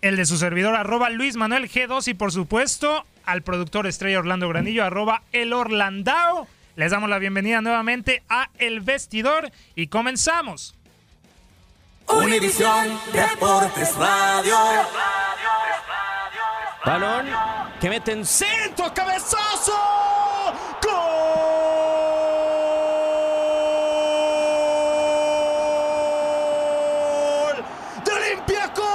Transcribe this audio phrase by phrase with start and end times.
[0.00, 4.48] El de su servidor, arroba Luis Manuel G2 y por supuesto al productor estrella Orlando
[4.48, 6.48] Granillo, arroba El Orlandao.
[6.74, 10.74] Les damos la bienvenida nuevamente a El Vestidor y comenzamos.
[12.08, 14.56] Univisión Deportes Radio.
[16.84, 17.26] Balón
[17.80, 19.72] que mete en centro, cabezazo.
[26.82, 27.64] ¡Gol!
[28.04, 28.88] ¡De Olympiacos!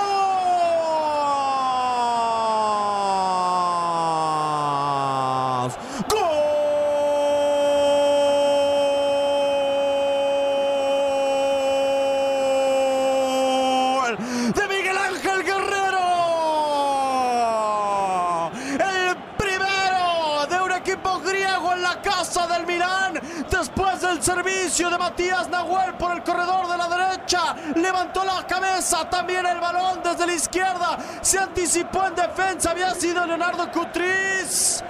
[14.07, 14.17] ¡Gol!
[14.53, 15.97] ¡De Miguel Ángel Guerrero!
[18.79, 23.19] El primero de un equipo griego en la casa del Milán.
[23.49, 27.55] Después del servicio de Matías Nahuel por el corredor de la derecha.
[27.75, 29.09] Levantó la cabeza.
[29.09, 30.97] También el balón desde la izquierda.
[31.21, 32.71] Se anticipó en defensa.
[32.71, 34.83] Había sido Leonardo Cutriz.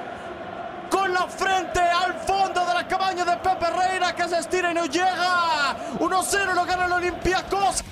[0.90, 4.74] Con la frente al fondo de la cabaña de Pepe Reina que se estira y
[4.74, 5.76] no llega.
[6.00, 7.84] 1-0 lo gana el Olympiacos.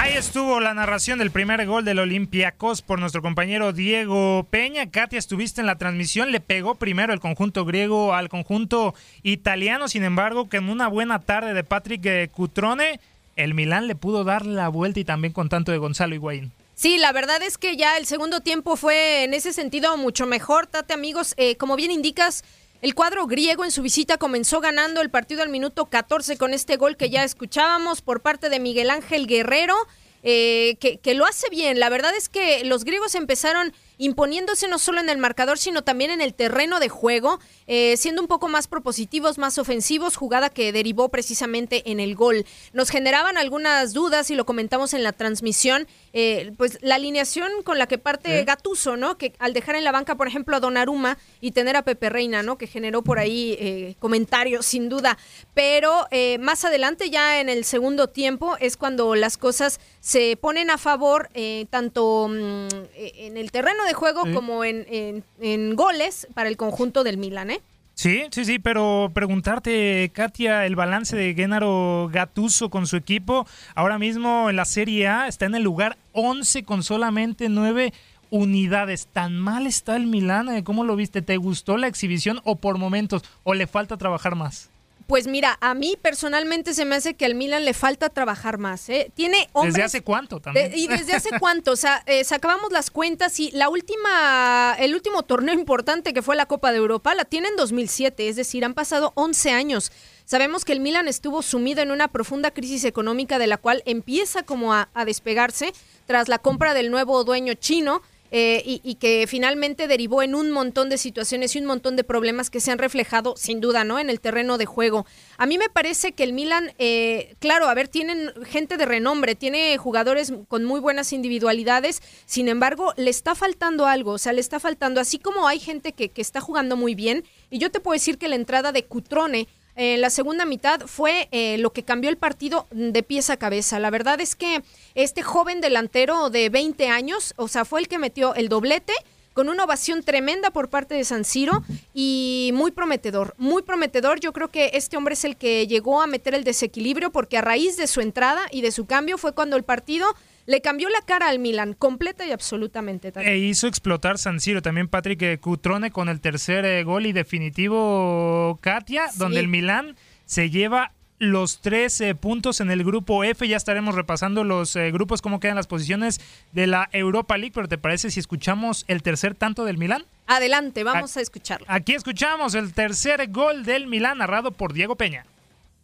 [0.00, 4.88] Ahí estuvo la narración del primer gol del Olympiacos por nuestro compañero Diego Peña.
[4.92, 10.04] Katia, estuviste en la transmisión, le pegó primero el conjunto griego al conjunto italiano, sin
[10.04, 13.00] embargo, que en una buena tarde de Patrick eh, Cutrone,
[13.34, 16.52] el Milán le pudo dar la vuelta y también con tanto de Gonzalo Higuaín.
[16.76, 20.68] Sí, la verdad es que ya el segundo tiempo fue en ese sentido mucho mejor.
[20.68, 22.44] Tate, amigos, eh, como bien indicas,
[22.80, 26.76] el cuadro griego en su visita comenzó ganando el partido al minuto 14 con este
[26.76, 29.74] gol que ya escuchábamos por parte de Miguel Ángel Guerrero,
[30.22, 31.80] eh, que, que lo hace bien.
[31.80, 36.10] La verdad es que los griegos empezaron imponiéndose no solo en el marcador, sino también
[36.10, 40.72] en el terreno de juego, eh, siendo un poco más propositivos, más ofensivos, jugada que
[40.72, 42.46] derivó precisamente en el gol.
[42.72, 47.78] Nos generaban algunas dudas y lo comentamos en la transmisión, eh, pues la alineación con
[47.78, 49.18] la que parte Gatuso, ¿no?
[49.18, 52.42] Que al dejar en la banca, por ejemplo, a Donnarumma y tener a Pepe Reina,
[52.42, 52.56] ¿no?
[52.56, 55.18] Que generó por ahí eh, comentarios, sin duda.
[55.54, 60.70] Pero eh, más adelante, ya en el segundo tiempo, es cuando las cosas se ponen
[60.70, 64.32] a favor, eh, tanto mm, eh, en el terreno de juego Sí.
[64.32, 67.60] como en, en- en goles para el conjunto del Milan, ¿eh?
[67.94, 73.98] Sí, sí, sí, pero preguntarte, Katia, el balance de Gennaro Gattuso con su equipo, ahora
[73.98, 77.92] mismo en la Serie A está en el lugar 11 con solamente 9
[78.30, 79.08] unidades.
[79.12, 80.48] ¿Tan mal está el Milán?
[80.48, 81.22] Eh, ¿Cómo lo viste?
[81.22, 83.22] ¿Te gustó la exhibición o por momentos?
[83.42, 84.70] ¿O le falta trabajar más?
[85.08, 88.90] Pues mira, a mí personalmente se me hace que al Milan le falta trabajar más,
[88.90, 89.10] ¿eh?
[89.14, 89.72] Tiene hombres...
[89.72, 90.70] ¿Desde hace cuánto también?
[90.70, 91.72] De- ¿Y desde hace cuánto?
[91.72, 96.36] O sea, eh, sacábamos las cuentas y la última, el último torneo importante que fue
[96.36, 99.92] la Copa de Europa la tiene en 2007, es decir, han pasado 11 años.
[100.26, 104.42] Sabemos que el Milan estuvo sumido en una profunda crisis económica de la cual empieza
[104.42, 105.72] como a, a despegarse
[106.06, 108.02] tras la compra del nuevo dueño chino.
[108.30, 112.50] Eh, y, que finalmente derivó en un montón de situaciones y un montón de problemas
[112.50, 113.98] que se han reflejado, sin duda, ¿no?
[113.98, 115.06] En el terreno de juego.
[115.38, 119.34] A mí me parece que el Milan, eh, claro, a ver, tienen gente de renombre,
[119.34, 124.40] tiene jugadores con muy buenas individualidades, sin embargo, le está faltando algo, o sea, le
[124.40, 127.80] está faltando, así como hay gente que, que está jugando muy bien, y yo te
[127.80, 129.48] puedo decir que la entrada de Cutrone,
[129.80, 133.78] en la segunda mitad fue eh, lo que cambió el partido de pies a cabeza.
[133.78, 134.64] La verdad es que
[134.96, 138.92] este joven delantero de 20 años, o sea, fue el que metió el doblete
[139.34, 141.62] con una ovación tremenda por parte de San Siro
[141.94, 144.18] y muy prometedor, muy prometedor.
[144.18, 147.40] Yo creo que este hombre es el que llegó a meter el desequilibrio porque a
[147.40, 150.08] raíz de su entrada y de su cambio fue cuando el partido
[150.48, 153.12] le cambió la cara al Milan, completa y absolutamente.
[153.16, 157.12] E hizo explotar San Siro también Patrick eh, Cutrone con el tercer eh, gol y
[157.12, 163.46] definitivo Katia, donde el Milan se lleva los tres eh, puntos en el grupo F.
[163.46, 166.18] Ya estaremos repasando los grupos, cómo quedan las posiciones
[166.52, 167.52] de la Europa League.
[167.54, 170.06] Pero ¿te parece si escuchamos el tercer tanto del Milan?
[170.26, 171.66] Adelante, vamos a escucharlo.
[171.68, 175.26] Aquí escuchamos el tercer gol del Milan narrado por Diego Peña.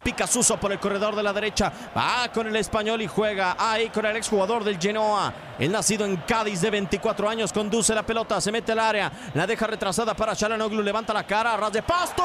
[0.05, 1.73] Pica Suso por el corredor de la derecha.
[1.97, 5.33] Va con el español y juega ahí con el exjugador del Genoa.
[5.57, 9.47] El nacido en Cádiz de 24 años conduce la pelota, se mete al área, la
[9.47, 12.21] deja retrasada para Chalanoglu, levanta la cara, ras de pasto.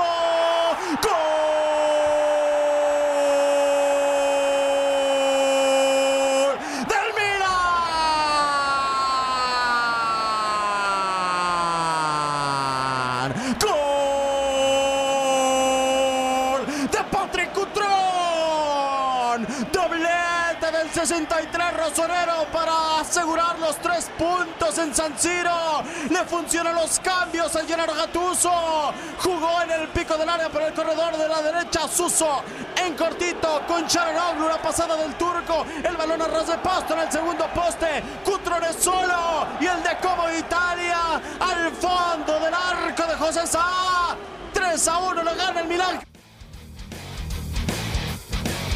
[1.02, 1.99] ¡Gol!
[20.90, 25.82] Doblete del 63 Rosonero para asegurar los tres puntos en San Siro.
[26.08, 28.92] Le funcionan los cambios a Gennaro Gattuso.
[29.18, 31.88] Jugó en el pico del área por el corredor de la derecha.
[31.88, 32.42] Suso
[32.76, 34.46] en cortito con Charanoglu.
[34.46, 35.64] Una pasada del turco.
[35.82, 38.02] El balón a ras de pasto en el segundo poste.
[38.24, 39.46] Cutrone solo.
[39.60, 44.16] Y el de Como Italia al fondo del arco de José Sá.
[44.52, 46.09] 3 a 1 lo gana el Milán.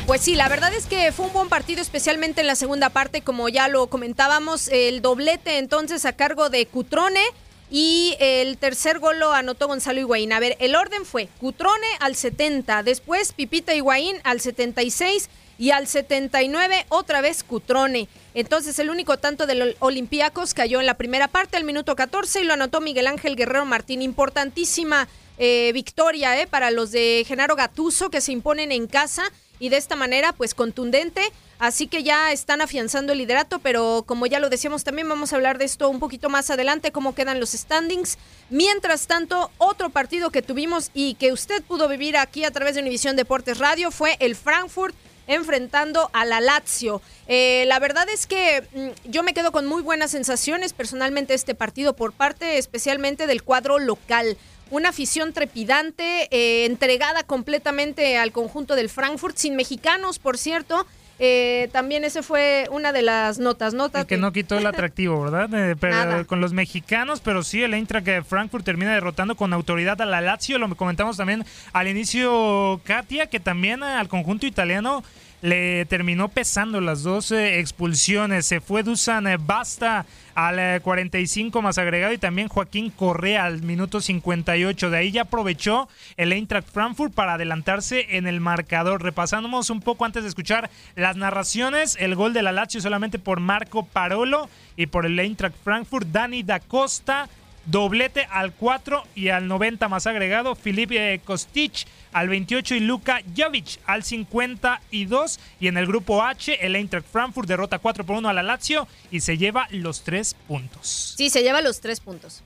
[0.06, 3.22] Pues sí, la verdad es que fue un buen partido, especialmente en la segunda parte,
[3.22, 7.24] como ya lo comentábamos, el doblete entonces a cargo de Cutrone
[7.70, 10.34] y el tercer gol lo anotó Gonzalo Higuaín.
[10.34, 15.86] A ver, el orden fue Cutrone al 70, después Pipita Higuaín al 76 y al
[15.86, 18.06] 79 otra vez Cutrone.
[18.34, 22.44] Entonces el único tanto del Olympiacos cayó en la primera parte, al minuto 14, y
[22.44, 24.02] lo anotó Miguel Ángel Guerrero Martín.
[24.02, 25.08] Importantísima
[25.38, 29.24] eh, victoria eh, para los de Genaro Gatuso que se imponen en casa
[29.64, 31.22] y de esta manera pues contundente.
[31.58, 35.36] Así que ya están afianzando el liderato, pero como ya lo decíamos también vamos a
[35.36, 38.18] hablar de esto un poquito más adelante, cómo quedan los standings.
[38.50, 42.82] Mientras tanto, otro partido que tuvimos y que usted pudo vivir aquí a través de
[42.82, 44.94] Univisión Deportes Radio fue el Frankfurt
[45.26, 47.00] enfrentando a la Lazio.
[47.26, 51.54] Eh, la verdad es que mm, yo me quedo con muy buenas sensaciones personalmente este
[51.54, 54.36] partido por parte especialmente del cuadro local
[54.70, 60.86] una afición trepidante, eh, entregada completamente al conjunto del Frankfurt, sin mexicanos, por cierto.
[61.20, 65.48] Eh, también ese fue una de las notas, notas que no quitó el atractivo, ¿verdad?
[65.54, 70.00] Eh, pero, con los mexicanos, pero sí el Eintracht de Frankfurt termina derrotando con autoridad
[70.00, 70.58] a la Lazio.
[70.58, 75.04] Lo comentamos también al inicio, Katia, que también al conjunto italiano
[75.44, 78.46] le terminó pesando las dos expulsiones.
[78.46, 84.88] Se fue Dusan Basta al 45 más agregado y también Joaquín Correa al minuto 58.
[84.88, 85.86] De ahí ya aprovechó
[86.16, 89.02] el Eintracht Frankfurt para adelantarse en el marcador.
[89.02, 91.98] Repasamos un poco antes de escuchar las narraciones.
[92.00, 94.48] El gol de la Lazio solamente por Marco Parolo
[94.78, 97.28] y por el Eintracht Frankfurt, Dani da Costa
[97.66, 103.80] Doblete al 4 y al 90 más agregado, Filipe Kostic al 28 y Luka Jovic
[103.86, 105.40] al 52.
[105.60, 108.86] Y en el grupo H, el Eintracht Frankfurt derrota 4 por 1 a la Lazio
[109.10, 111.14] y se lleva los 3 puntos.
[111.16, 112.42] Sí, se lleva los 3 puntos.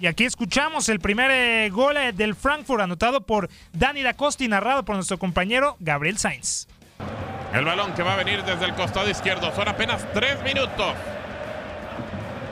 [0.00, 4.48] Y aquí escuchamos el primer eh, gol eh, del Frankfurt anotado por Dani Costa y
[4.48, 6.66] narrado por nuestro compañero Gabriel Sainz.
[7.52, 9.54] El balón que va a venir desde el costado izquierdo.
[9.54, 10.94] Son apenas 3 minutos.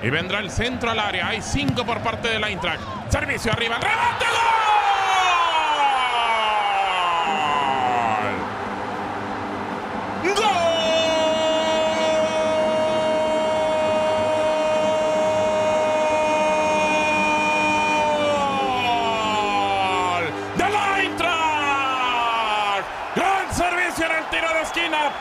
[0.02, 1.28] Y vendrá el centro al área.
[1.28, 2.80] Hay cinco por parte del Eintracht.
[3.08, 3.76] Servicio arriba.
[3.76, 4.67] ¡Remate gol!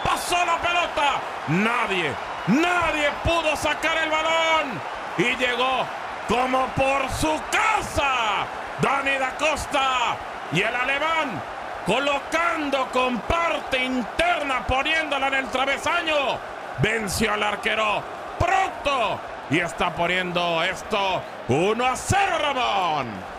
[0.04, 1.22] ¡Pasó la pelota!
[1.48, 2.14] Nadie
[2.48, 4.82] Nadie pudo sacar el balón.
[5.18, 5.86] Y llegó
[6.28, 8.46] como por su casa.
[8.82, 10.18] Dani da Costa
[10.52, 11.42] y el alemán
[11.86, 16.38] colocando con parte interna, poniéndola en el travesaño.
[16.80, 18.02] Venció al arquero.
[18.40, 23.37] Pronto y está poniendo esto 1 a 0 Ramón.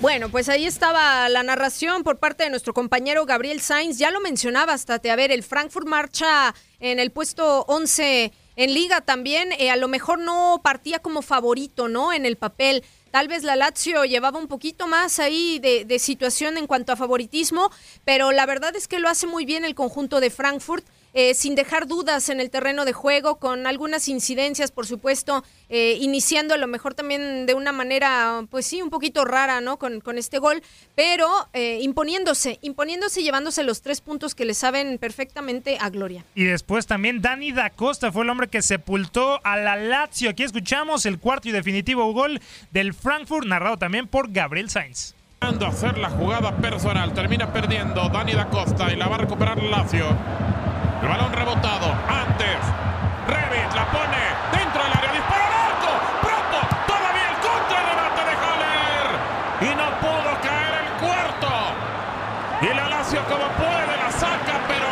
[0.00, 3.98] Bueno, pues ahí estaba la narración por parte de nuestro compañero Gabriel Sainz.
[3.98, 5.10] Ya lo mencionabas, Tate.
[5.10, 9.50] A ver, el Frankfurt marcha en el puesto 11 en liga también.
[9.58, 12.12] Eh, a lo mejor no partía como favorito, ¿no?
[12.12, 12.84] En el papel.
[13.10, 17.72] Tal vez la Lazio llevaba un poquito más ahí de situación en cuanto a favoritismo,
[18.04, 20.86] pero la verdad es que lo hace muy bien el conjunto de Frankfurt.
[21.20, 25.98] Eh, sin dejar dudas en el terreno de juego, con algunas incidencias, por supuesto, eh,
[26.00, 29.80] iniciando a lo mejor también de una manera, pues sí, un poquito rara, ¿no?
[29.80, 30.62] Con, con este gol,
[30.94, 36.24] pero eh, imponiéndose, imponiéndose y llevándose los tres puntos que le saben perfectamente a Gloria.
[36.36, 40.30] Y después también Dani da Costa fue el hombre que sepultó a la Lazio.
[40.30, 45.16] Aquí escuchamos el cuarto y definitivo gol del Frankfurt, narrado también por Gabriel Sainz.
[45.40, 49.60] A hacer la jugada personal, termina perdiendo Dani da Costa y la va a recuperar
[49.60, 50.16] Lazio.
[51.02, 51.94] El balón rebotado.
[52.10, 52.58] Antes.
[53.30, 55.12] Revit la pone dentro del área.
[55.14, 55.92] Dispara al arco.
[56.26, 56.58] Pronto.
[56.90, 59.06] Todavía el contrarremate de Haller.
[59.62, 61.50] Y no pudo caer el cuarto.
[62.62, 64.90] Y el Alacio como puede la saca, pero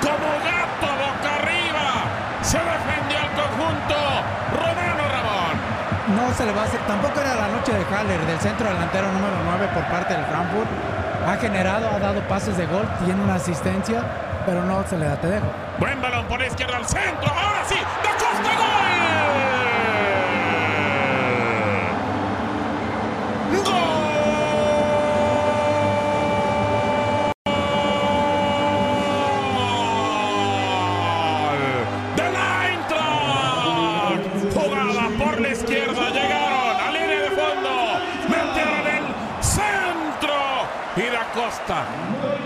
[0.00, 1.84] como gato boca arriba.
[2.40, 3.96] Se defendió el conjunto.
[4.56, 5.54] Romano Ramón.
[6.16, 6.80] No se le va a hacer.
[6.88, 10.70] Tampoco era la noche de Haller, del centro delantero número 9 por parte del Frankfurt.
[11.28, 14.02] Ha generado, ha dado pases de gol, tiene una asistencia
[14.44, 15.46] pero no se le da, te dejo.
[15.78, 18.81] Buen balón por la izquierda al centro, ahora sí, de Costa gol.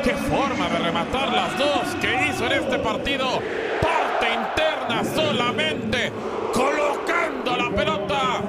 [0.02, 3.42] Qué forma de rematar las dos que hizo en este partido.
[3.80, 6.10] Parte interna solamente,
[6.52, 8.42] colocando la pelota.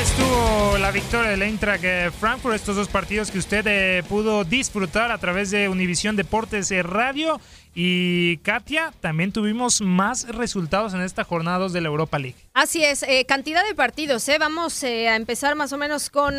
[0.00, 5.10] estuvo la victoria del Eintracht eh, Frankfurt, estos dos partidos que usted eh, pudo disfrutar
[5.10, 7.40] a través de Univisión Deportes eh, Radio.
[7.74, 12.36] Y Katia, también tuvimos más resultados en esta jornada 2 de la Europa League.
[12.54, 14.28] Así es, eh, cantidad de partidos.
[14.28, 14.38] ¿eh?
[14.38, 16.34] Vamos eh, a empezar más o menos con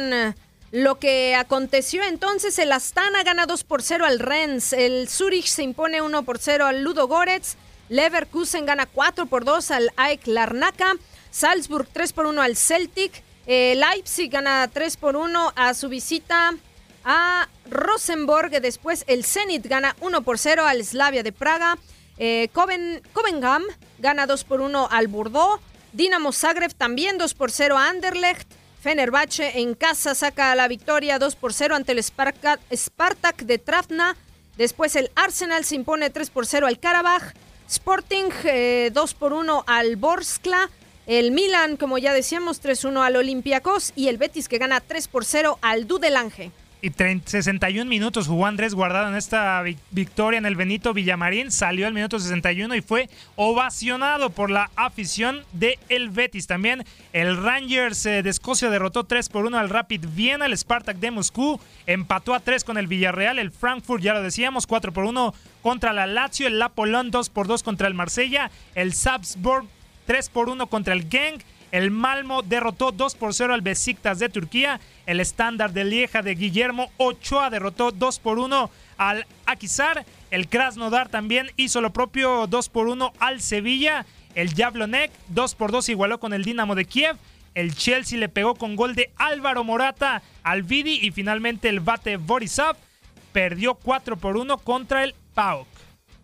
[0.72, 2.58] lo que aconteció entonces.
[2.60, 4.74] El Astana gana 2 por 0 al Rennes.
[4.74, 7.56] El Zurich se impone 1 por 0 al Ludo Goretz.
[7.89, 10.95] Leverkusen gana 4 por 2 al AEK Larnaca.
[11.32, 13.24] Salzburg 3 por 1 al Celtic.
[13.52, 16.54] Eh, Leipzig gana 3 por 1 a su visita
[17.04, 18.52] a Rosenborg.
[18.62, 21.80] Después el Zenit gana 1 por 0 al Slavia de Praga.
[22.20, 23.02] Eh, Coven,
[23.98, 25.60] gana 2 por 1 al Bordeaux.
[25.94, 28.48] Dinamo Zagreb también 2 por 0 a Anderlecht.
[28.84, 34.16] Fenerbahce en casa saca la victoria 2 por 0 ante el Sparka- Spartak de Travna.
[34.58, 37.34] Después el Arsenal se impone 3 por 0 al Karabaj.
[37.68, 40.70] Sporting eh, 2 por 1 al Borskla.
[41.10, 43.93] El Milan, como ya decíamos, 3-1 al Olympiacos.
[43.95, 46.52] Y el Betis que gana 3 por 0 al Dudelange.
[46.84, 51.52] Y 30 61 minutos jugó Andrés Guardado en esta vi- victoria en el Benito Villamarín.
[51.52, 56.45] Salió al minuto 61 y fue ovacionado por la afición de el Betis.
[56.45, 60.45] También el Rangers eh, de Escocia derrotó 3 por 1 al Rapid Viena.
[60.45, 63.39] El Spartak de Moscú empató a 3 con el Villarreal.
[63.39, 66.45] El Frankfurt, ya lo decíamos, 4 por 1 contra la Lazio.
[66.45, 68.52] El Lapolón 2 por 2 contra el Marsella.
[68.76, 69.65] El Salzburg
[70.10, 71.43] 3 por 1 contra el Genk.
[71.72, 74.80] El Malmo derrotó 2 por 0 al Besiktas de Turquía.
[75.06, 80.08] El estándar de Lieja de Guillermo Ochoa derrotó 2 por 1 al Akisar.
[80.32, 84.08] El Krasnodar también hizo lo propio 2 por 1 al Sevilla.
[84.34, 87.15] El Jablonek 2 por 2 igualó con el Dinamo de Kiev.
[87.54, 91.06] El Chelsea le pegó con gol de Álvaro Morata al Vidi.
[91.06, 92.76] Y finalmente el Bate Borisov
[93.32, 95.79] perdió 4 por 1 contra el PAOK.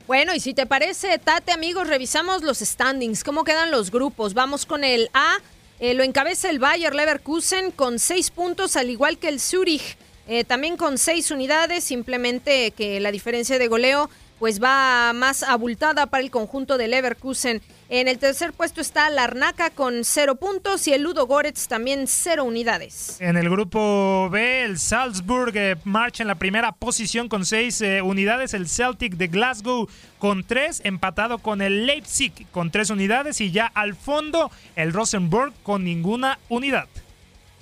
[0.08, 4.36] Bueno, y si te parece, Tate, amigos, revisamos los standings, cómo quedan los grupos.
[4.36, 5.38] Vamos con el A,
[5.80, 10.44] eh, lo encabeza el Bayer Leverkusen con seis puntos, al igual que el Zurich, eh,
[10.44, 16.24] también con seis unidades, simplemente que la diferencia de goleo pues va más abultada para
[16.24, 17.63] el conjunto de Leverkusen.
[17.88, 22.43] En el tercer puesto está Larnaca con cero puntos y el Ludo Goretz también cero
[22.43, 23.17] unidades.
[23.19, 28.02] En el grupo B, el Salzburg eh, marcha en la primera posición con seis eh,
[28.02, 28.56] unidades.
[28.56, 33.39] El Celtic de Glasgow con tres, empatado con el Leipzig con tres unidades.
[33.39, 36.88] Y ya al fondo, el Rosenborg con ninguna unidad.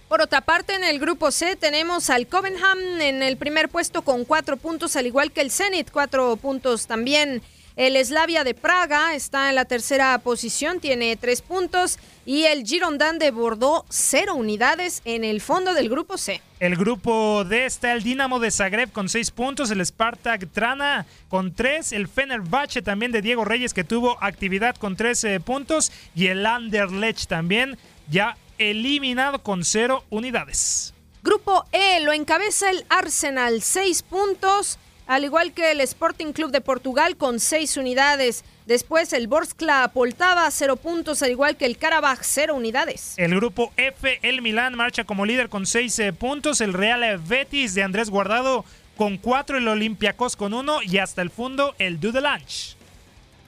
[0.08, 4.24] Por otra parte, en el grupo C tenemos al Covenham en el primer puesto con
[4.24, 7.42] cuatro puntos, al igual que el Zenit, cuatro puntos también.
[7.76, 11.98] El Slavia de Praga está en la tercera posición, tiene tres puntos.
[12.24, 16.40] Y el Girondin de Bordeaux, cero unidades en el fondo del grupo C.
[16.60, 21.54] El grupo D está el Dinamo de Zagreb con seis puntos, el Spartak Trana con
[21.54, 26.46] tres, el Fenerbahce también de Diego Reyes que tuvo actividad con 13 puntos y el
[26.46, 30.94] Anderlecht también ya eliminado con cero unidades.
[31.24, 36.62] Grupo E lo encabeza el Arsenal, seis puntos al igual que el Sporting Club de
[36.62, 38.44] Portugal con seis unidades.
[38.66, 43.14] Después el Borskla Poltava, cero puntos, al igual que el Karabaj, cero unidades.
[43.18, 46.62] El grupo F, el Milán, marcha como líder con seis eh, puntos.
[46.62, 48.64] El Real Betis de Andrés Guardado
[48.96, 49.58] con cuatro.
[49.58, 50.82] El Olympiacos con uno.
[50.82, 52.78] Y hasta el fondo, el Dudelange.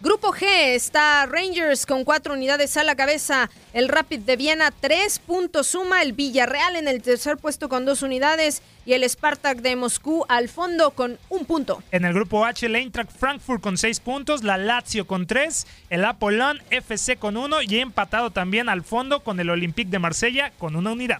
[0.06, 5.18] Grupo G está Rangers con cuatro unidades a la cabeza, el Rapid de Viena tres
[5.18, 9.76] puntos suma, el Villarreal en el tercer puesto con dos unidades y el Spartak de
[9.76, 11.82] Moscú al fondo con un punto.
[11.90, 16.06] En el grupo H, el Eintracht Frankfurt con seis puntos, la Lazio con tres, el
[16.06, 20.76] Apollon FC con uno y empatado también al fondo con el Olympique de Marsella con
[20.76, 21.20] una unidad.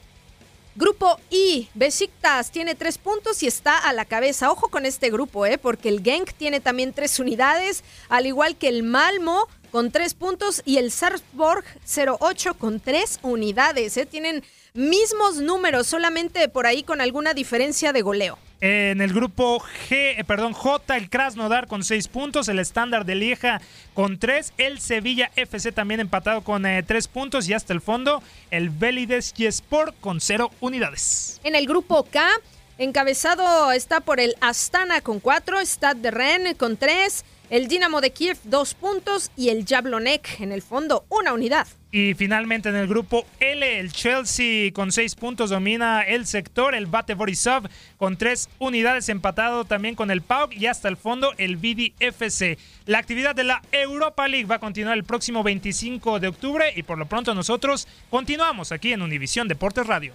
[0.78, 4.52] Grupo I, Besiktas tiene tres puntos y está a la cabeza.
[4.52, 5.58] Ojo con este grupo, ¿eh?
[5.58, 10.62] porque el Genk tiene también tres unidades, al igual que el Malmo con tres puntos
[10.64, 13.98] y el Sarpsborg 08 con tres unidades.
[13.98, 14.06] ¿eh?
[14.06, 14.42] Tienen
[14.74, 18.40] mismos números, solamente por ahí con alguna diferencia de goleo.
[18.62, 23.16] En el grupo G, eh, perdón, J, el Krasnodar con seis puntos, el estándar de
[23.16, 23.60] Lieja
[23.94, 28.24] con tres, el Sevilla FC también empatado con eh, tres puntos y hasta el fondo
[28.52, 31.42] el Belides Sport con cero unidades.
[31.44, 32.30] En el grupo K,
[32.78, 38.12] encabezado está por el Astana con cuatro, Stade de Rennes con tres, el Dinamo de
[38.12, 41.68] Kiev dos puntos y el Jablonek en el fondo una unidad.
[41.92, 46.88] Y finalmente en el grupo L, el Chelsea con seis puntos domina el sector, el
[46.88, 51.58] Bate Borisov con tres unidades empatado también con el PAOK y hasta el fondo el
[52.00, 52.58] FC.
[52.86, 56.84] La actividad de la Europa League va a continuar el próximo 25 de octubre y
[56.84, 60.14] por lo pronto nosotros continuamos aquí en Univisión Deportes Radio.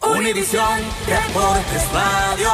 [0.00, 2.50] Univisión Deportes Radio.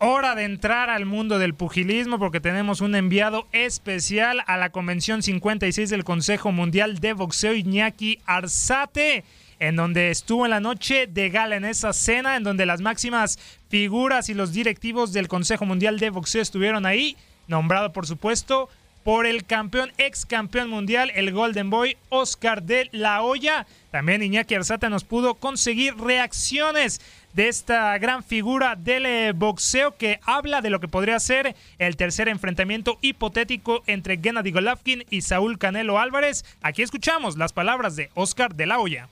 [0.00, 5.24] Hora de entrar al mundo del pugilismo porque tenemos un enviado especial a la Convención
[5.24, 9.24] 56 del Consejo Mundial de Boxeo Iñaki Arzate,
[9.58, 13.40] en donde estuvo en la noche de gala en esa cena, en donde las máximas
[13.70, 17.16] figuras y los directivos del Consejo Mundial de Boxeo estuvieron ahí,
[17.48, 18.68] nombrado por supuesto
[19.02, 23.66] por el campeón, ex campeón mundial, el Golden Boy Oscar de la Hoya.
[23.90, 27.00] También Iñaki Arzate nos pudo conseguir reacciones
[27.38, 31.96] de esta gran figura del eh, boxeo que habla de lo que podría ser el
[31.96, 36.44] tercer enfrentamiento hipotético entre Gennady Golovkin y Saúl Canelo Álvarez.
[36.62, 39.08] Aquí escuchamos las palabras de Oscar de la Hoya.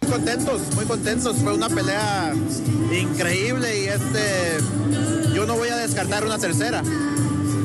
[0.00, 1.36] Muy contentos, muy contentos.
[1.42, 2.32] Fue una pelea
[2.90, 4.56] increíble y este,
[5.34, 6.82] yo no voy a descartar una tercera.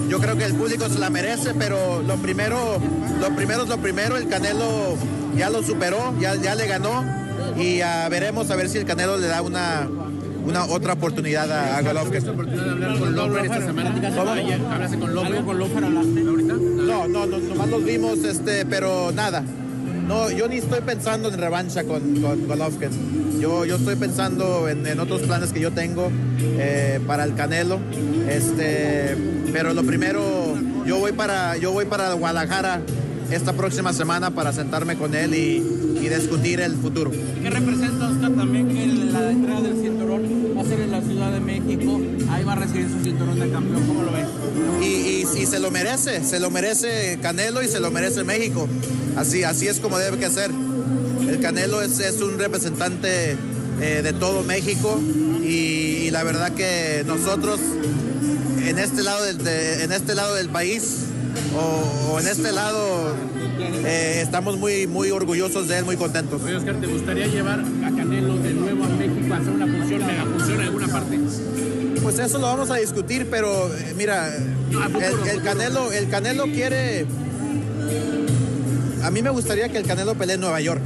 [0.09, 2.81] Yo creo que el público se la merece, pero lo primero,
[3.21, 4.17] lo primero es lo primero.
[4.17, 4.97] El Canelo
[5.37, 9.17] ya lo superó, ya, ya le ganó y uh, veremos a ver si el Canelo
[9.17, 9.87] le da una,
[10.45, 12.27] una otra oportunidad a, a Golovkin.
[12.27, 13.89] hablar con Lofer esta semana?
[13.89, 15.43] ¿Hablaste con Lofer?
[15.43, 16.53] con hablaste ahorita?
[16.53, 19.43] No, no, no, nomás los vimos, este, pero nada.
[20.07, 23.39] No, yo ni estoy pensando en revancha con, con Golovkin.
[23.41, 27.79] Yo, yo estoy pensando en, en otros planes que yo tengo eh, para el Canelo.
[28.29, 29.15] Este,
[29.51, 30.55] pero lo primero,
[30.85, 32.81] yo voy para, yo voy para Guadalajara
[33.31, 37.11] esta próxima semana para sentarme con él y, y discutir el futuro.
[37.11, 40.23] ¿Qué representa Oscar también que la entrega del cinturón
[40.57, 41.99] va a ser en la Ciudad de México?
[42.29, 44.27] Ahí va a recibir su cinturón de campeón, ¿cómo lo ves?
[44.81, 48.67] Y, y, y, se lo merece, se lo merece Canelo y se lo merece México.
[49.15, 50.51] Así, así es como debe que ser.
[51.27, 53.35] El Canelo es, es un representante
[53.81, 54.99] eh, de todo México
[55.43, 57.59] y, y, la verdad que nosotros
[58.65, 61.06] en este lado del, de, en este lado del país
[61.55, 63.15] o, o en este lado
[63.85, 66.41] eh, estamos muy, muy orgullosos de él, muy contentos.
[66.43, 70.05] Oye, Oscar, ¿te gustaría llevar a Canelo de nuevo a México a hacer una función,
[70.05, 71.19] mega función en alguna parte?
[72.03, 74.33] Pues eso lo vamos a discutir, pero eh, mira,
[74.71, 77.05] no, el, el, Canelo, el Canelo quiere.
[79.03, 80.81] A mí me gustaría que el Canelo pelee en Nueva York,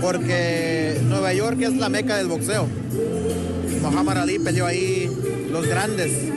[0.00, 2.68] porque Nueva York es la meca del boxeo.
[3.82, 5.10] Muhammad Ali peleó ahí,
[5.50, 6.35] los grandes.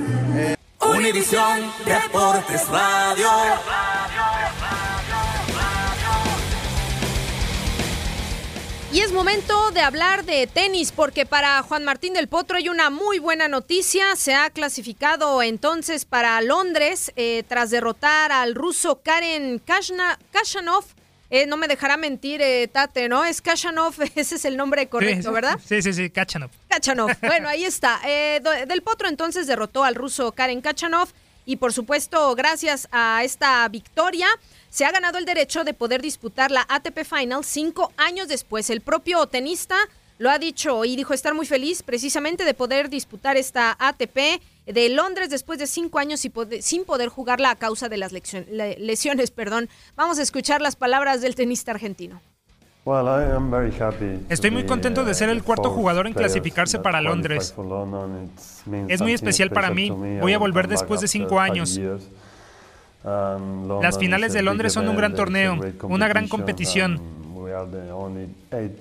[8.92, 12.90] Y es momento de hablar de tenis porque para Juan Martín del Potro hay una
[12.90, 14.16] muy buena noticia.
[14.16, 20.86] Se ha clasificado entonces para Londres eh, tras derrotar al ruso Karen Kashanov.
[21.30, 23.24] Eh, no me dejará mentir, eh, Tate, ¿no?
[23.24, 25.60] Es Kashanov, ese es el nombre correcto, ¿verdad?
[25.64, 26.50] Sí, sí, sí, Kachanov.
[26.68, 28.00] Kachanov, bueno, ahí está.
[28.04, 31.10] del Potro entonces derrotó al ruso Karen Kachanov
[31.50, 34.28] y por supuesto, gracias a esta victoria,
[34.70, 38.70] se ha ganado el derecho de poder disputar la ATP Final cinco años después.
[38.70, 39.76] El propio tenista
[40.20, 44.42] lo ha dicho y dijo estar muy feliz precisamente de poder disputar esta ATP
[44.74, 46.26] de Londres después de cinco años
[46.62, 49.32] sin poder jugarla a causa de las lesiones.
[49.32, 49.70] Perdón.
[49.96, 52.22] Vamos a escuchar las palabras del tenista argentino.
[54.30, 57.54] Estoy muy contento de ser el cuarto jugador en clasificarse para Londres.
[58.88, 59.90] Es muy especial para mí.
[59.90, 61.80] Voy a volver después de cinco años.
[63.04, 67.00] Las finales de Londres son un gran torneo, una gran competición.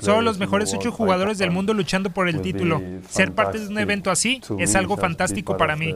[0.00, 2.81] Son los mejores ocho jugadores del mundo luchando por el título.
[3.09, 5.94] Ser parte de un evento así es algo fantástico para mí.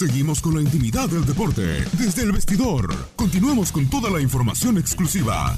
[0.00, 2.88] Seguimos con la intimidad del deporte desde el vestidor.
[3.16, 5.54] Continuamos con toda la información exclusiva.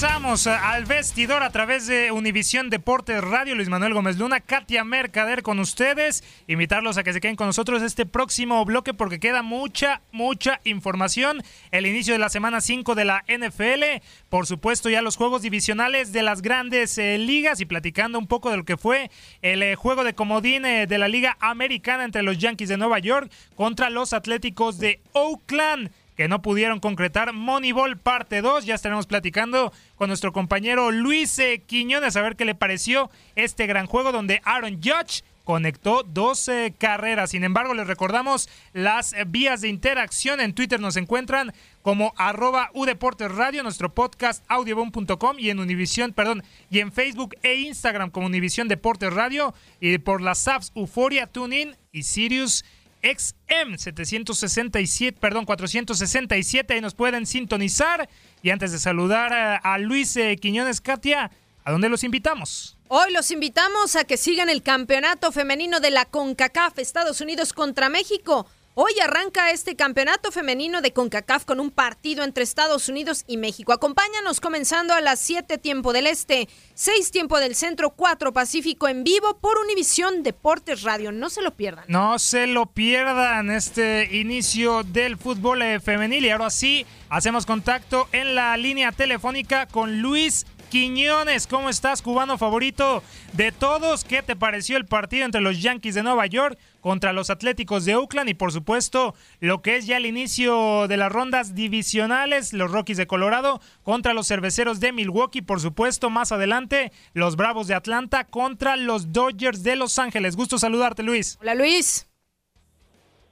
[0.00, 3.54] Regresamos al vestidor a través de Univisión Deportes Radio.
[3.54, 6.24] Luis Manuel Gómez Luna, Katia Mercader con ustedes.
[6.46, 11.42] Invitarlos a que se queden con nosotros este próximo bloque porque queda mucha, mucha información.
[11.70, 14.02] El inicio de la semana 5 de la NFL.
[14.30, 18.50] Por supuesto, ya los juegos divisionales de las grandes eh, ligas y platicando un poco
[18.50, 19.10] de lo que fue
[19.42, 23.00] el eh, juego de comodín eh, de la Liga Americana entre los Yankees de Nueva
[23.00, 27.32] York contra los Atléticos de Oakland que no pudieron concretar.
[27.32, 32.54] Moneyball parte 2, ya estaremos platicando con nuestro compañero Luis Quiñones a ver qué le
[32.54, 37.30] pareció este gran juego donde Aaron Judge conectó 12 carreras.
[37.30, 40.42] Sin embargo, les recordamos las vías de interacción.
[40.42, 46.42] En Twitter nos encuentran como arroba udeportes radio, nuestro podcast audiobom.com y en Univision, perdón,
[46.68, 51.78] y en Facebook e Instagram como Univision Deportes Radio y por las apps Euforia, TuneIn
[51.92, 52.62] y Sirius
[53.02, 58.08] XM 767, perdón, 467, ahí nos pueden sintonizar.
[58.42, 61.30] Y antes de saludar a, Luis eh, Quiñones Katia,
[61.64, 62.76] ¿a dónde los invitamos?
[62.88, 67.88] Hoy los invitamos a que sigan el campeonato femenino de la CONCACAF Estados Unidos contra
[67.88, 68.46] México.
[68.82, 73.74] Hoy arranca este campeonato femenino de CONCACAF con un partido entre Estados Unidos y México.
[73.74, 79.04] Acompáñanos comenzando a las 7 tiempo del Este, 6 tiempo del Centro, 4 Pacífico en
[79.04, 81.12] vivo por Univisión Deportes Radio.
[81.12, 81.84] No se lo pierdan.
[81.88, 86.24] No se lo pierdan este inicio del fútbol eh, femenil.
[86.24, 92.38] Y ahora sí, hacemos contacto en la línea telefónica con Luis Quiñones, ¿cómo estás, cubano
[92.38, 93.02] favorito
[93.32, 94.04] de todos?
[94.04, 97.96] ¿Qué te pareció el partido entre los Yankees de Nueva York contra los Atléticos de
[97.96, 102.70] Oakland y por supuesto lo que es ya el inicio de las rondas divisionales, los
[102.70, 107.74] Rockies de Colorado contra los Cerveceros de Milwaukee, por supuesto más adelante los Bravos de
[107.74, 110.36] Atlanta contra los Dodgers de Los Ángeles.
[110.36, 111.36] Gusto saludarte, Luis.
[111.42, 112.06] Hola, Luis.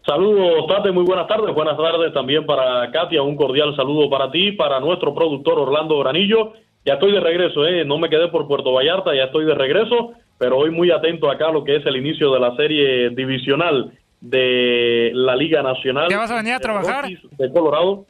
[0.05, 1.55] Saludos, Tate, muy buenas tardes.
[1.55, 6.55] Buenas tardes también para Katia, un cordial saludo para ti, para nuestro productor Orlando Granillo
[6.88, 7.85] ya estoy de regreso, ¿eh?
[7.85, 11.48] no me quedé por Puerto Vallarta, ya estoy de regreso, pero hoy muy atento acá
[11.48, 16.09] a lo que es el inicio de la serie divisional de la Liga Nacional.
[16.09, 17.05] ¿Ya vas a venir a trabajar?
[17.07, 18.07] De Colorado.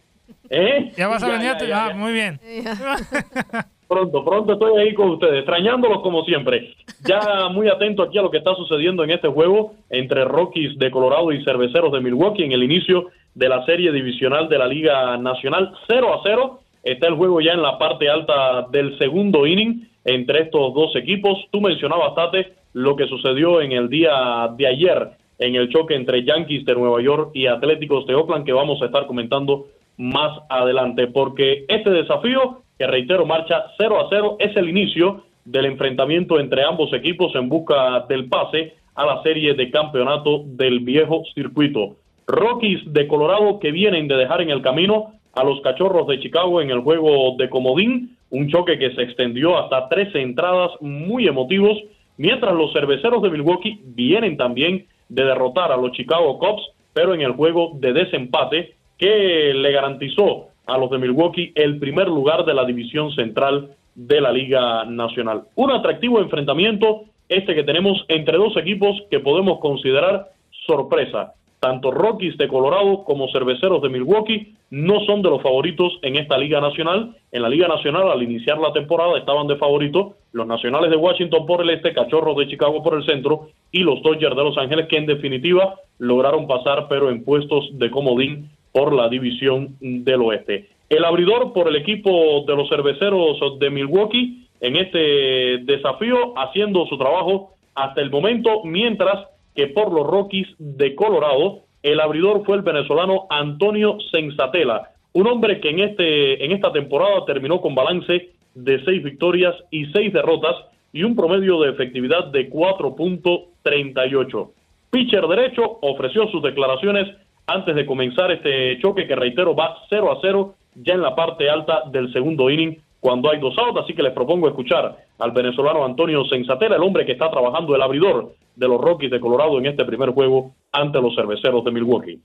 [0.49, 0.93] ¿Eh?
[0.97, 1.91] ¿Ya vas a venir a trabajar?
[1.91, 2.39] Ah, muy bien.
[3.89, 6.77] pronto, pronto estoy ahí con ustedes, extrañándolos como siempre.
[7.05, 10.93] Ya muy atento aquí a lo que está sucediendo en este juego entre Rockies de
[10.93, 15.17] Colorado y Cerveceros de Milwaukee en el inicio de la serie divisional de la Liga
[15.17, 19.89] Nacional 0 a 0 Está el juego ya en la parte alta del segundo inning
[20.05, 21.39] entre estos dos equipos.
[21.51, 26.25] Tú mencionabas, Tate, lo que sucedió en el día de ayer en el choque entre
[26.25, 31.07] Yankees de Nueva York y Atléticos de Oakland, que vamos a estar comentando más adelante,
[31.09, 36.65] porque este desafío, que reitero, marcha 0 a 0, es el inicio del enfrentamiento entre
[36.65, 41.97] ambos equipos en busca del pase a la serie de campeonato del viejo circuito.
[42.27, 46.61] Rockies de Colorado que vienen de dejar en el camino a los Cachorros de Chicago
[46.61, 51.79] en el juego de Comodín, un choque que se extendió hasta 13 entradas muy emotivos,
[52.17, 57.21] mientras los cerveceros de Milwaukee vienen también de derrotar a los Chicago Cubs, pero en
[57.21, 62.55] el juego de desempate que le garantizó a los de Milwaukee el primer lugar de
[62.55, 65.43] la división central de la Liga Nacional.
[65.55, 70.31] Un atractivo enfrentamiento este que tenemos entre dos equipos que podemos considerar
[70.67, 71.35] sorpresa.
[71.61, 76.39] Tanto Rockies de Colorado como Cerveceros de Milwaukee no son de los favoritos en esta
[76.39, 77.17] Liga Nacional.
[77.33, 81.47] En la Liga Nacional, al iniciar la temporada, estaban de favorito los Nacionales de Washington
[81.47, 84.87] por el este, Cachorros de Chicago por el centro y los Dodgers de Los Ángeles,
[84.89, 90.69] que en definitiva lograron pasar, pero en puestos de comodín por la división del oeste.
[90.89, 96.97] El abridor por el equipo de los Cerveceros de Milwaukee en este desafío, haciendo su
[96.99, 99.27] trabajo hasta el momento, mientras
[99.59, 105.59] que por los Rockies de Colorado, el abridor fue el venezolano Antonio Sensatela, un hombre
[105.59, 110.55] que en, este, en esta temporada terminó con balance de seis victorias y seis derrotas
[110.93, 114.51] y un promedio de efectividad de 4.38.
[114.93, 117.09] Pitcher derecho ofreció sus declaraciones
[117.49, 121.51] antes de comenzar este choque que reitero va 0 a 0 ya en la parte
[121.51, 125.85] alta del segundo inning cuando hay dos outs, así que les propongo escuchar al venezolano
[125.85, 129.67] Antonio Sensatela, el hombre que está trabajando el abridor de los Rockies de Colorado en
[129.67, 132.21] este primer juego ante los cerveceros de Milwaukee.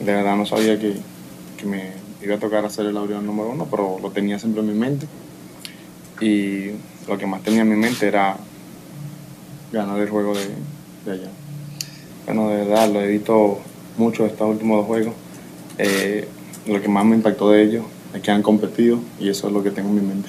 [0.00, 0.94] De verdad no sabía que,
[1.58, 4.68] que me iba a tocar hacer el abridor número uno, pero lo tenía siempre en
[4.68, 5.06] mi mente.
[6.20, 6.70] Y
[7.08, 8.36] lo que más tenía en mi mente era
[9.72, 10.46] ganar el juego de,
[11.04, 11.30] de allá.
[12.26, 13.58] Bueno, de verdad, lo he visto
[13.96, 15.14] mucho estos últimos dos juegos.
[15.78, 16.28] Eh,
[16.66, 19.62] lo que más me impactó de ellos es que han competido y eso es lo
[19.62, 20.28] que tengo en mi mente.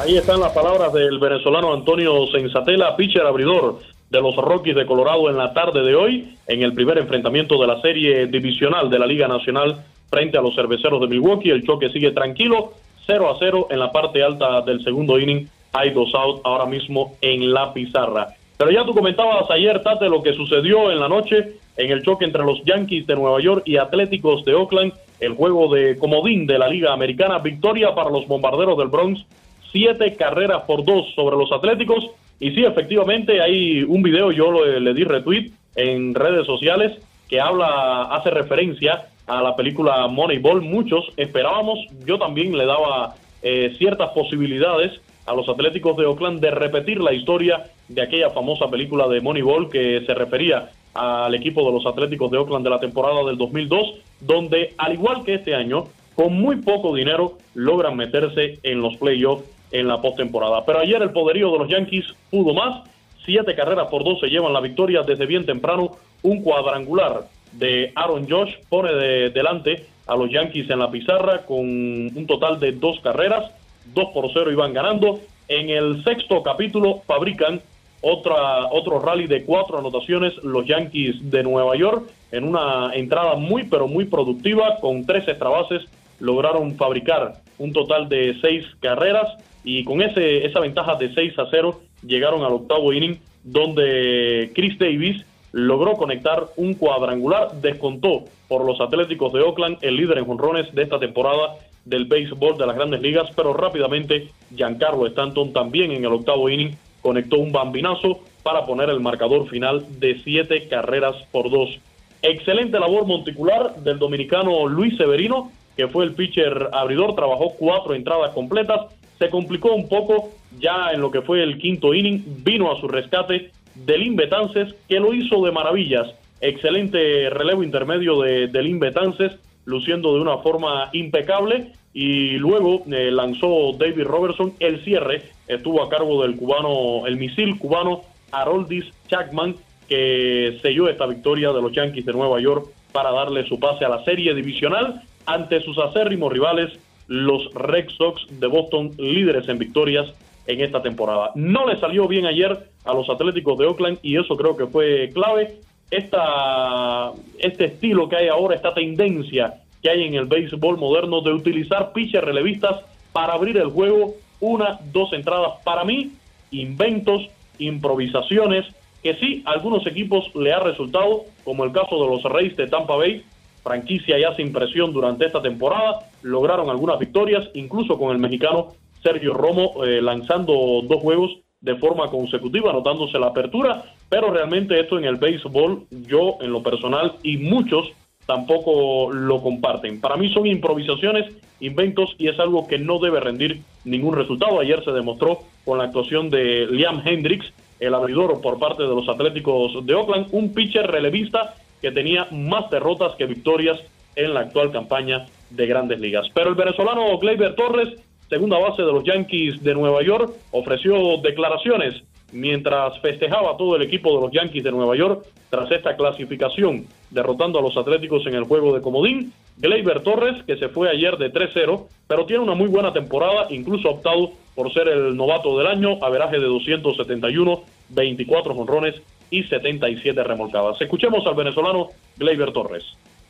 [0.00, 5.28] Ahí están las palabras del venezolano Antonio Sensatela, pitcher abridor de los Rockies de Colorado
[5.28, 9.06] en la tarde de hoy, en el primer enfrentamiento de la serie divisional de la
[9.06, 11.50] Liga Nacional frente a los cerveceros de Milwaukee.
[11.50, 12.74] El choque sigue tranquilo,
[13.06, 15.48] 0 a 0 en la parte alta del segundo inning.
[15.72, 18.28] Hay dos outs ahora mismo en la pizarra.
[18.56, 22.24] Pero ya tú comentabas ayer, Tate, lo que sucedió en la noche en el choque
[22.24, 26.58] entre los Yankees de Nueva York y Atléticos de Oakland, el juego de comodín de
[26.58, 27.38] la Liga Americana.
[27.38, 29.24] Victoria para los bombarderos del Bronx,
[29.72, 32.10] siete carreras por dos sobre los Atléticos.
[32.40, 38.04] Y sí, efectivamente, hay un video, yo le di retweet en redes sociales que habla,
[38.04, 40.62] hace referencia a la película Moneyball.
[40.62, 46.50] Muchos esperábamos, yo también le daba eh, ciertas posibilidades a los Atléticos de Oakland de
[46.50, 51.72] repetir la historia de aquella famosa película de Moneyball que se refería al equipo de
[51.72, 55.84] los Atléticos de Oakland de la temporada del 2002, donde al igual que este año,
[56.14, 60.64] con muy poco dinero logran meterse en los playoffs en la postemporada.
[60.64, 62.82] Pero ayer el poderío de los Yankees pudo más,
[63.24, 68.28] siete carreras por dos se llevan la victoria desde bien temprano, un cuadrangular de Aaron
[68.28, 72.98] Josh pone de delante a los Yankees en la pizarra con un total de dos
[73.00, 73.50] carreras,
[73.94, 75.20] 2 por 0 iban ganando.
[75.48, 77.60] En el sexto capítulo fabrican
[78.00, 83.64] otra, otro rally de cuatro anotaciones los Yankees de Nueva York en una entrada muy
[83.64, 85.82] pero muy productiva con tres extrabases
[86.20, 89.28] lograron fabricar un total de seis carreras
[89.64, 94.78] y con ese, esa ventaja de 6 a 0 llegaron al octavo inning donde Chris
[94.78, 100.72] Davis logró conectar un cuadrangular, descontó por los Atléticos de Oakland el líder en jonrones
[100.74, 101.54] de esta temporada
[101.84, 106.76] del béisbol de las grandes ligas, pero rápidamente Giancarlo Stanton también en el octavo inning
[107.00, 111.78] conectó un bambinazo para poner el marcador final de siete carreras por dos.
[112.20, 118.32] Excelente labor monticular del dominicano Luis Severino, que fue el pitcher abridor, trabajó cuatro entradas
[118.32, 118.80] completas,
[119.16, 122.88] se complicó un poco ya en lo que fue el quinto inning, vino a su
[122.88, 126.08] rescate del Betances, que lo hizo de maravillas.
[126.40, 133.72] Excelente relevo intermedio de Delin Betances, luciendo de una forma impecable y luego eh, lanzó
[133.78, 139.56] David Robertson el cierre estuvo a cargo del cubano el misil cubano Haroldis Chapman
[139.88, 143.88] que selló esta victoria de los Yankees de Nueva York para darle su pase a
[143.88, 146.72] la serie divisional ante sus acérrimos rivales
[147.06, 150.12] los Red Sox de Boston líderes en victorias
[150.46, 151.32] en esta temporada.
[151.34, 155.10] No le salió bien ayer a los Atléticos de Oakland y eso creo que fue
[155.12, 155.58] clave
[155.90, 161.32] esta, este estilo que hay ahora, esta tendencia que hay en el béisbol moderno de
[161.32, 162.80] utilizar pitchers relevistas
[163.12, 165.62] para abrir el juego, una, dos entradas.
[165.64, 166.12] Para mí,
[166.50, 168.64] inventos, improvisaciones,
[169.02, 172.96] que sí, algunos equipos le ha resultado, como el caso de los Reyes de Tampa
[172.96, 173.22] Bay,
[173.68, 178.68] franquicia ya sin presión durante esta temporada, lograron algunas victorias, incluso con el mexicano
[179.02, 184.98] Sergio Romo eh, lanzando dos juegos de forma consecutiva, anotándose la apertura, pero realmente esto
[184.98, 187.92] en el béisbol, yo en lo personal y muchos
[188.26, 190.00] tampoco lo comparten.
[190.00, 191.26] Para mí son improvisaciones,
[191.60, 194.60] inventos y es algo que no debe rendir ningún resultado.
[194.60, 199.08] Ayer se demostró con la actuación de Liam Hendricks, el abridor por parte de los
[199.08, 203.78] Atléticos de Oakland, un pitcher relevista que tenía más derrotas que victorias
[204.16, 206.26] en la actual campaña de grandes ligas.
[206.34, 207.94] Pero el venezolano Gleyber Torres
[208.28, 214.14] segunda base de los Yankees de Nueva York, ofreció declaraciones mientras festejaba todo el equipo
[214.14, 218.44] de los Yankees de Nueva York tras esta clasificación, derrotando a los Atléticos en el
[218.44, 219.32] juego de Comodín.
[219.56, 223.88] Gleyber Torres, que se fue ayer de 3-0, pero tiene una muy buena temporada, incluso
[223.88, 228.94] ha optado por ser el novato del año, averaje de 271, 24 jonrones
[229.30, 230.80] y 77 remolcadas.
[230.80, 232.84] Escuchemos al venezolano Gleyber Torres.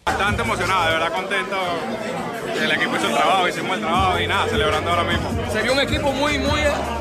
[0.09, 1.57] Bastante emocionado, de verdad contento.
[2.63, 5.31] El equipo hizo el trabajo, hicimos el trabajo y nada, celebrando ahora mismo.
[5.53, 6.61] Sería un equipo muy, muy,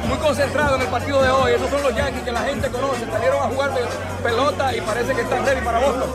[0.09, 1.53] muy concentrado en el partido de hoy.
[1.53, 3.05] Esos son los Yankees que la gente conoce.
[3.09, 3.81] Salieron a jugar de
[4.21, 6.09] pelota y parece que están ready para Boston.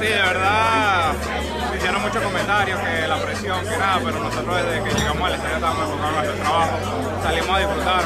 [0.00, 1.12] Sí, de verdad,
[1.76, 5.54] hicieron muchos comentarios, que la presión, que nada, pero nosotros desde que llegamos al estadio
[5.56, 6.78] estábamos enfocados en hacer trabajo.
[7.22, 8.02] Salimos a disfrutar,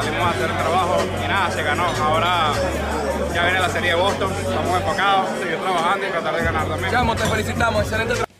[0.00, 1.84] salimos a hacer el trabajo y nada, se ganó.
[2.02, 2.52] Ahora
[3.36, 6.90] ya viene la serie de Boston, estamos enfocados, seguir trabajando y tratar de ganar también.
[6.90, 8.32] Chamo, te felicitamos, excelente trabajo.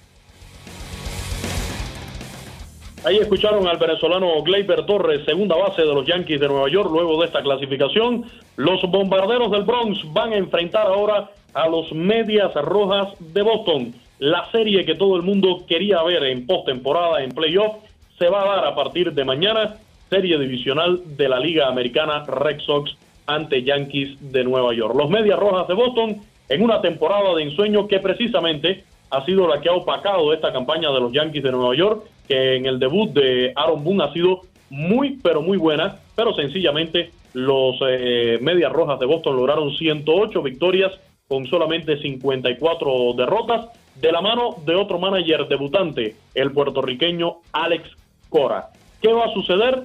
[3.05, 6.88] Ahí escucharon al venezolano Gleyber Torres, segunda base de los Yankees de Nueva York.
[6.90, 8.24] Luego de esta clasificación,
[8.57, 13.94] los bombarderos del Bronx van a enfrentar ahora a los Medias Rojas de Boston.
[14.18, 17.74] La serie que todo el mundo quería ver en postemporada, en playoff,
[18.18, 19.76] se va a dar a partir de mañana.
[20.09, 24.94] Serie divisional de la Liga Americana Red Sox ante Yankees de Nueva York.
[24.96, 26.16] Los Medias Rojas de Boston
[26.48, 30.90] en una temporada de ensueño que precisamente ha sido la que ha opacado esta campaña
[30.90, 34.42] de los Yankees de Nueva York, que en el debut de Aaron Boone ha sido
[34.70, 40.92] muy, pero muy buena, pero sencillamente los eh, Medias Rojas de Boston lograron 108 victorias
[41.28, 43.66] con solamente 54 derrotas,
[43.96, 47.88] de la mano de otro manager debutante, el puertorriqueño Alex
[48.28, 48.68] Cora.
[49.00, 49.84] ¿Qué va a suceder?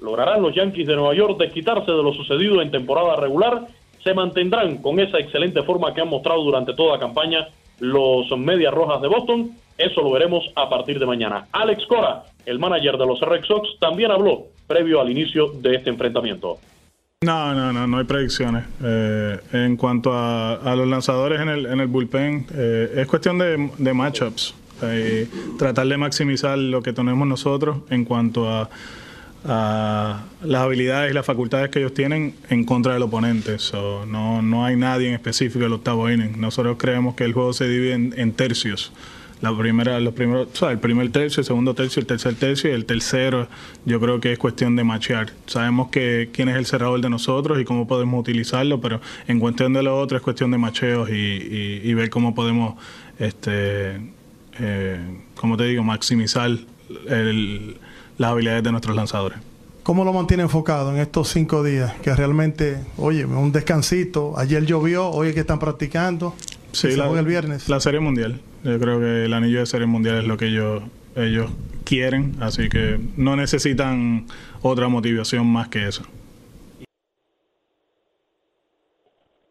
[0.00, 3.66] ¿Lograrán los Yankees de Nueva York desquitarse de lo sucedido en temporada regular?
[4.02, 7.48] ¿Se mantendrán con esa excelente forma que han mostrado durante toda la campaña
[7.80, 9.50] los Medias Rojas de Boston?
[9.76, 11.46] Eso lo veremos a partir de mañana.
[11.52, 15.90] Alex Cora, el manager de los Red Sox, también habló previo al inicio de este
[15.90, 16.58] enfrentamiento.
[17.24, 18.64] No, no, no, no hay predicciones.
[18.82, 23.92] Eh, en cuanto a, los lanzadores en el, en el bullpen, eh, es cuestión de,
[23.92, 24.54] matchups.
[25.58, 28.70] Tratar de maximizar lo que tenemos nosotros en cuanto a
[29.48, 33.56] a las habilidades y las facultades que ellos tienen en contra del oponente.
[34.06, 36.38] no, no hay nadie en específico el octavo inning.
[36.38, 38.92] Nosotros creemos que el juego se divide en, tercios.
[39.40, 42.84] La primera, los primeros, el primer tercio, el segundo tercio, el tercer tercio y el
[42.84, 43.48] tercero,
[43.84, 45.32] yo creo que es cuestión de machear.
[45.46, 49.72] Sabemos que quién es el cerrador de nosotros y cómo podemos utilizarlo, pero en cuestión
[49.72, 52.74] de lo otro es cuestión de macheos y, ver cómo podemos,
[53.18, 54.00] este,
[54.58, 55.00] eh,
[55.36, 56.50] como te digo, maximizar
[57.08, 57.76] el,
[58.18, 59.38] las habilidades de nuestros lanzadores.
[59.82, 61.94] ¿Cómo lo mantiene enfocado en estos cinco días?
[62.00, 64.36] Que realmente, oye, un descansito.
[64.36, 66.34] Ayer llovió, hoy es que están practicando.
[66.72, 67.70] Sí, la, el viernes.
[67.70, 68.40] La Serie Mundial.
[68.64, 70.82] Yo creo que el anillo de Serie Mundial es lo que ellos,
[71.16, 71.50] ellos
[71.84, 74.26] quieren, así que no necesitan
[74.60, 76.02] otra motivación más que eso.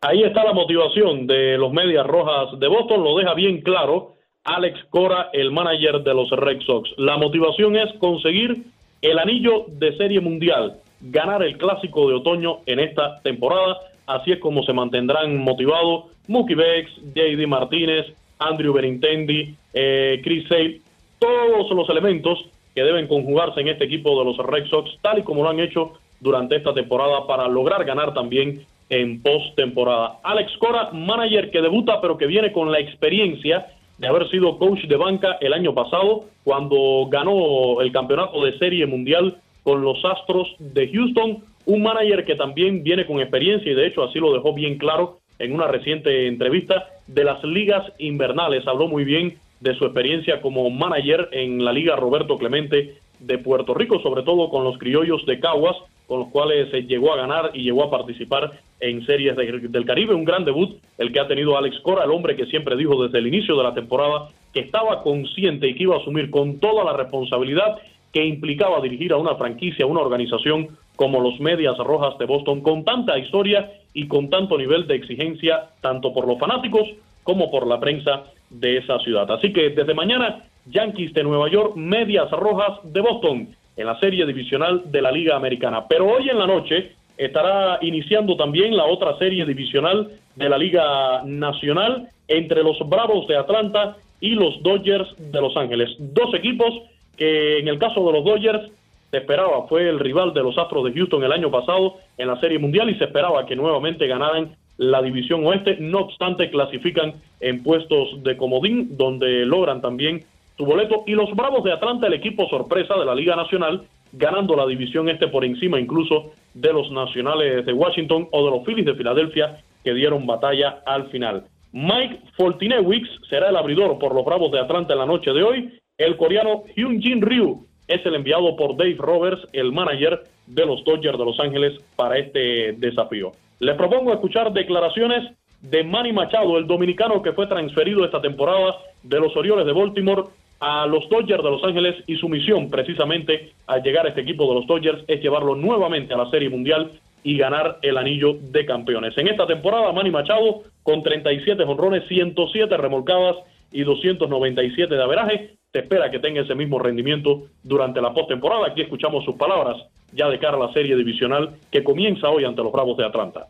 [0.01, 4.16] Ahí está la motivación de los Medias Rojas de Boston, lo deja bien claro
[4.47, 6.89] Alex Cora, el manager de los Red Sox.
[6.95, 8.63] La motivación es conseguir
[9.01, 13.77] el anillo de serie mundial, ganar el clásico de otoño en esta temporada.
[14.05, 18.05] Así es como se mantendrán motivados Mookie Becks, JD Martínez,
[18.39, 20.79] Andrew Benintendi, eh, Chris Sale,
[21.19, 22.39] todos los elementos
[22.73, 25.59] que deben conjugarse en este equipo de los Red Sox, tal y como lo han
[25.59, 25.91] hecho
[26.21, 30.19] durante esta temporada para lograr ganar también en postemporada.
[30.23, 33.67] Alex Cora, manager que debuta pero que viene con la experiencia
[33.97, 38.85] de haber sido coach de banca el año pasado cuando ganó el campeonato de serie
[38.85, 43.87] mundial con los Astros de Houston, un manager que también viene con experiencia y de
[43.87, 48.65] hecho así lo dejó bien claro en una reciente entrevista de las ligas invernales.
[48.67, 53.73] Habló muy bien de su experiencia como manager en la Liga Roberto Clemente de Puerto
[53.73, 55.75] Rico, sobre todo con los criollos de Caguas,
[56.07, 60.13] con los cuales se llegó a ganar y llegó a participar en series del Caribe.
[60.13, 63.19] Un gran debut el que ha tenido Alex Cora, el hombre que siempre dijo desde
[63.19, 66.83] el inicio de la temporada que estaba consciente y que iba a asumir con toda
[66.83, 67.77] la responsabilidad
[68.13, 72.61] que implicaba dirigir a una franquicia, a una organización como los Medias Rojas de Boston,
[72.61, 76.87] con tanta historia y con tanto nivel de exigencia, tanto por los fanáticos
[77.23, 79.29] como por la prensa de esa ciudad.
[79.29, 84.25] Así que desde mañana, Yankees de Nueva York, Medias Rojas de Boston, en la serie
[84.25, 85.85] divisional de la Liga Americana.
[85.87, 91.21] Pero hoy en la noche estará iniciando también la otra serie divisional de la Liga
[91.25, 95.95] Nacional entre los Bravos de Atlanta y los Dodgers de Los Ángeles.
[95.99, 96.73] Dos equipos
[97.15, 98.71] que en el caso de los Dodgers
[99.11, 102.39] se esperaba, fue el rival de los Astros de Houston el año pasado en la
[102.39, 105.77] Serie Mundial y se esperaba que nuevamente ganaran la División Oeste.
[105.79, 110.25] No obstante, clasifican en puestos de comodín, donde logran también
[110.57, 111.03] su boleto.
[111.05, 115.09] Y los Bravos de Atlanta, el equipo sorpresa de la Liga Nacional, ganando la división
[115.09, 119.57] este por encima incluso de los Nacionales de Washington o de los Phillies de Filadelfia
[119.83, 121.45] que dieron batalla al final.
[121.71, 125.79] Mike Fortinewicz será el abridor por los Bravos de Atlanta en la noche de hoy.
[125.97, 130.83] El coreano Hyun Jin Ryu es el enviado por Dave Roberts, el manager de los
[130.83, 133.31] Dodgers de Los Ángeles, para este desafío.
[133.59, 135.31] Le propongo escuchar declaraciones
[135.61, 140.23] de Manny Machado, el dominicano que fue transferido esta temporada de los Orioles de Baltimore
[140.59, 144.47] a los Dodgers de Los Ángeles y su misión precisamente al llegar a este equipo
[144.47, 146.91] de los Dodgers es llevarlo nuevamente a la Serie Mundial
[147.23, 149.17] y ganar el anillo de campeones.
[149.17, 153.35] En esta temporada, Manny Machado con 37 honrones, 107 remolcadas
[153.71, 158.67] y 297 de averaje, se espera que tenga ese mismo rendimiento durante la postemporada.
[158.67, 159.77] Aquí escuchamos sus palabras
[160.13, 163.47] ya de cara a la serie divisional que comienza hoy ante los Bravos de Atlanta.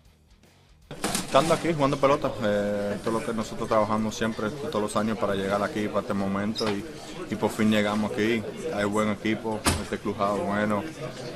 [1.28, 5.18] Estando aquí jugando pelota, eh, esto es lo que nosotros trabajamos siempre, todos los años
[5.18, 6.84] para llegar aquí, para este momento y,
[7.30, 8.42] y por fin llegamos aquí.
[8.74, 10.16] Hay buen equipo, este club
[10.48, 10.84] bueno,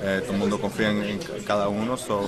[0.01, 2.21] eh, todo el mundo confía en, en cada uno, so,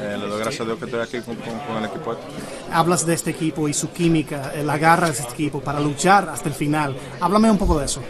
[0.00, 2.12] eh, le doy gracias a Dios que estoy aquí con, con- con el equipo.
[2.14, 2.24] este.
[2.72, 6.30] Hablas de este equipo y su química, eh, la garra de este equipo para luchar
[6.30, 6.96] hasta el final.
[7.20, 8.00] Háblame un poco de eso.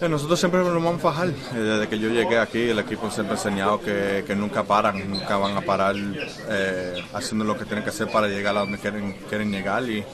[0.00, 1.28] Eh, Nosotros siempre nos vamos a fajar.
[1.28, 5.08] Eh, Desde que yo llegué aquí, el equipo siempre ha enseñado que, que nunca paran,
[5.08, 5.94] nunca van a parar
[6.48, 9.82] eh, haciendo lo que tienen que hacer para llegar a donde quieren, quieren llegar.
[9.88, 10.04] Y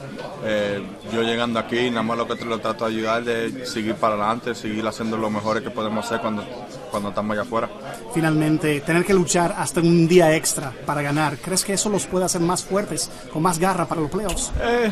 [0.45, 4.15] eh, yo llegando aquí, nada más lo que lo trato de ayudar de seguir para
[4.15, 6.43] adelante, seguir haciendo lo mejor que podemos hacer cuando,
[6.91, 7.69] cuando estamos allá afuera.
[8.13, 11.37] Finalmente, tener que luchar hasta un día extra para ganar.
[11.37, 14.51] ¿Crees que eso los puede hacer más fuertes, con más garra para los playoffs?
[14.61, 14.91] Eh,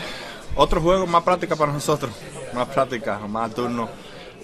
[0.55, 2.11] otro juego, más práctica para nosotros,
[2.53, 3.87] más práctica, más turno.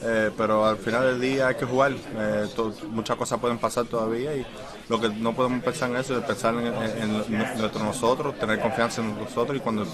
[0.01, 1.93] Eh, pero al final del día hay que jugar.
[1.93, 2.47] Eh,
[2.89, 4.45] muchas cosas pueden pasar todavía y
[4.89, 9.57] lo que no podemos pensar en eso es pensar en, nosotros, tener confianza en nosotros
[9.57, 9.85] y cuando,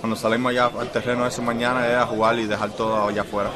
[0.00, 3.50] cuando salimos allá al terreno ese mañana es a jugar y dejar todo allá afuera.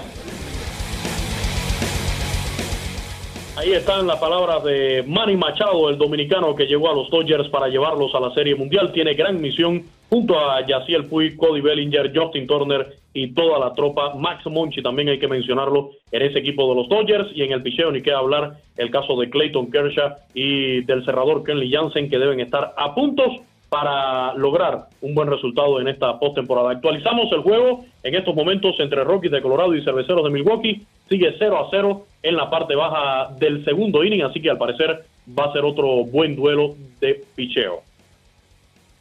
[3.57, 7.69] Ahí están las palabras de Manny Machado, el dominicano que llegó a los Dodgers para
[7.69, 8.91] llevarlos a la Serie Mundial.
[8.93, 14.15] Tiene gran misión junto a Yaciel Puig, Cody Bellinger, Justin Turner y toda la tropa.
[14.17, 17.31] Max Monchi también hay que mencionarlo en ese equipo de los Dodgers.
[17.33, 21.45] Y en el picheo ni qué hablar el caso de Clayton Kershaw y del cerrador
[21.45, 23.41] Kenley Jansen que deben estar a puntos
[23.75, 26.71] para lograr un buen resultado en esta postemporada.
[26.71, 30.87] Actualizamos el juego en estos momentos entre Rockies de Colorado y Cerveceros de Milwaukee.
[31.09, 35.07] Sigue 0 a 0 en la parte baja del segundo inning, así que al parecer
[35.37, 37.83] va a ser otro buen duelo de picheo.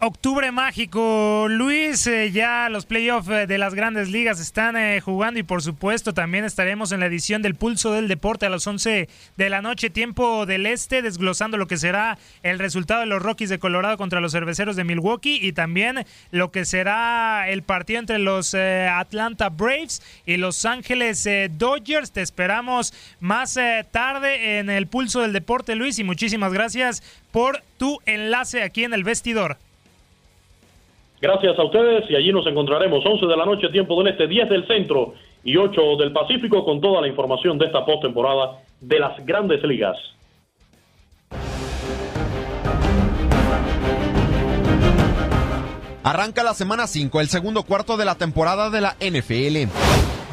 [0.05, 5.39] Octubre mágico, Luis, eh, ya los playoffs eh, de las grandes ligas están eh, jugando
[5.39, 9.07] y por supuesto también estaremos en la edición del Pulso del Deporte a las 11
[9.37, 13.49] de la noche, tiempo del este, desglosando lo que será el resultado de los Rockies
[13.49, 18.19] de Colorado contra los Cerveceros de Milwaukee y también lo que será el partido entre
[18.19, 22.11] los Atlanta Braves y Los Ángeles Dodgers.
[22.11, 23.57] Te esperamos más
[23.91, 28.93] tarde en el Pulso del Deporte, Luis, y muchísimas gracias por tu enlace aquí en
[28.93, 29.57] el vestidor.
[31.23, 34.49] Gracias a ustedes y allí nos encontraremos 11 de la noche, tiempo del este, 10
[34.49, 39.25] del centro y 8 del Pacífico con toda la información de esta postemporada de las
[39.25, 39.95] grandes ligas.
[46.03, 49.71] Arranca la semana 5, el segundo cuarto de la temporada de la NFL.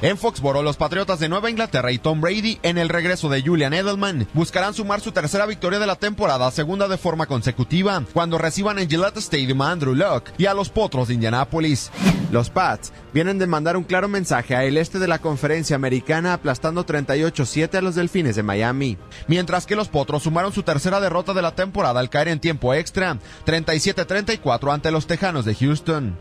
[0.03, 3.75] En Foxboro, los Patriotas de Nueva Inglaterra y Tom Brady, en el regreso de Julian
[3.75, 8.79] Edelman, buscarán sumar su tercera victoria de la temporada, segunda de forma consecutiva, cuando reciban
[8.79, 11.91] en Gillette Stadium a Andrew Luck y a los Potros de Indianápolis.
[12.33, 16.87] Los Pats vienen de mandar un claro mensaje al este de la conferencia americana aplastando
[16.87, 18.97] 38-7 a los Delfines de Miami.
[19.29, 22.73] Mientras que los Potros sumaron su tercera derrota de la temporada al caer en tiempo
[22.73, 26.17] extra, 37-34 ante los Tejanos de Houston.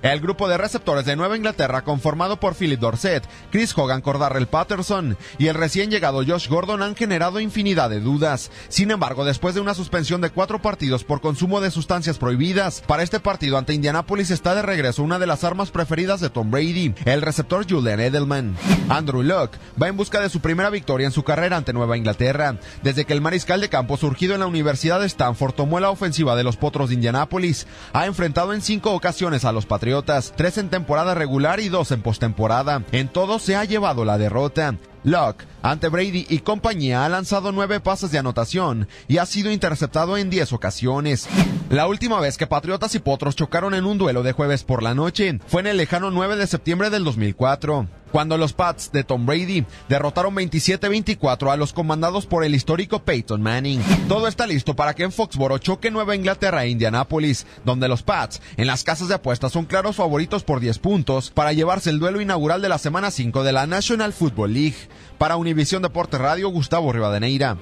[0.00, 5.16] El grupo de receptores de Nueva Inglaterra, conformado por Philip Dorset, Chris Hogan, Cordarrell Patterson
[5.38, 8.52] y el recién llegado Josh Gordon, han generado infinidad de dudas.
[8.68, 13.02] Sin embargo, después de una suspensión de cuatro partidos por consumo de sustancias prohibidas, para
[13.02, 16.94] este partido ante Indianapolis está de regreso una de las armas preferidas de Tom Brady,
[17.04, 18.56] el receptor Julian Edelman.
[18.88, 19.50] Andrew Luck
[19.82, 23.14] va en busca de su primera victoria en su carrera ante Nueva Inglaterra, desde que
[23.14, 26.56] el mariscal de campo surgido en la Universidad de Stanford tomó la ofensiva de los
[26.56, 27.66] Potros de Indianápolis.
[27.92, 29.87] Ha enfrentado en cinco ocasiones a los Patriotas
[30.36, 32.82] tres en temporada regular y dos en postemporada.
[32.92, 34.76] En todos se ha llevado la derrota.
[35.08, 40.18] Locke, ante Brady y compañía, ha lanzado nueve pases de anotación y ha sido interceptado
[40.18, 41.26] en diez ocasiones.
[41.70, 44.94] La última vez que Patriotas y Potros chocaron en un duelo de jueves por la
[44.94, 47.88] noche fue en el lejano 9 de septiembre del 2004.
[48.10, 53.42] cuando los Pats de Tom Brady derrotaron 27-24 a los comandados por el histórico Peyton
[53.42, 53.82] Manning.
[54.08, 58.40] Todo está listo para que en Foxboro choque Nueva Inglaterra e Indianápolis, donde los Pats
[58.56, 62.20] en las casas de apuestas son claros favoritos por 10 puntos para llevarse el duelo
[62.20, 64.88] inaugural de la semana 5 de la National Football League.
[65.18, 67.56] Para Univisión Deportes Radio, Gustavo Rivadeneira.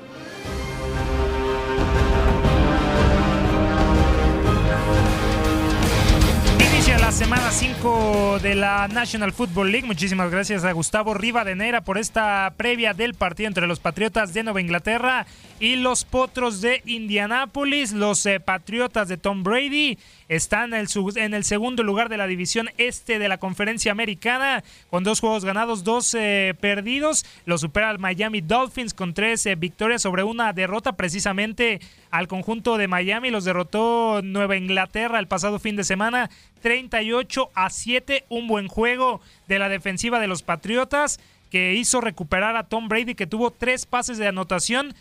[7.07, 9.87] la semana 5 de la National Football League.
[9.87, 14.61] Muchísimas gracias a Gustavo Rivadeneira por esta previa del partido entre los Patriotas de Nueva
[14.61, 15.25] Inglaterra
[15.61, 17.93] y los Potros de Indianápolis.
[17.93, 19.99] Los eh, Patriotas de Tom Brady
[20.29, 25.21] están en el, segundo lugar de la división este de la conferencia americana con dos
[25.21, 26.17] juegos ganados, dos
[26.61, 27.25] perdidos.
[27.45, 32.89] Lo supera el Miami Dolphins con tres victorias sobre una derrota precisamente al conjunto de
[32.89, 33.31] Miami.
[33.31, 36.31] Los derrotó Nueva Inglaterra el pasado fin de semana
[36.63, 38.25] 38 a 7.
[38.29, 41.21] Un buen juego de la defensiva de los Patriotas
[41.51, 44.95] que hizo recuperar a Tom Brady que tuvo tres pases de anotación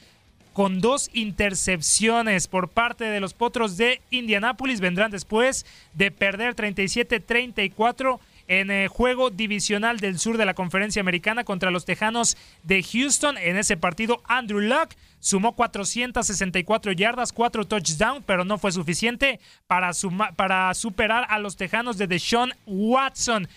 [0.55, 4.79] con dos intercepciones por parte de los Potros de Indianápolis.
[4.79, 11.43] Vendrán después de perder 37-34 en el juego divisional del sur de la conferencia americana
[11.43, 13.37] contra los Tejanos de Houston.
[13.37, 19.91] En ese partido, Andrew Luck sumó 464 yardas, cuatro touchdowns, pero no fue suficiente para,
[20.37, 23.49] para superar a los Tejanos de Deshaun Watson.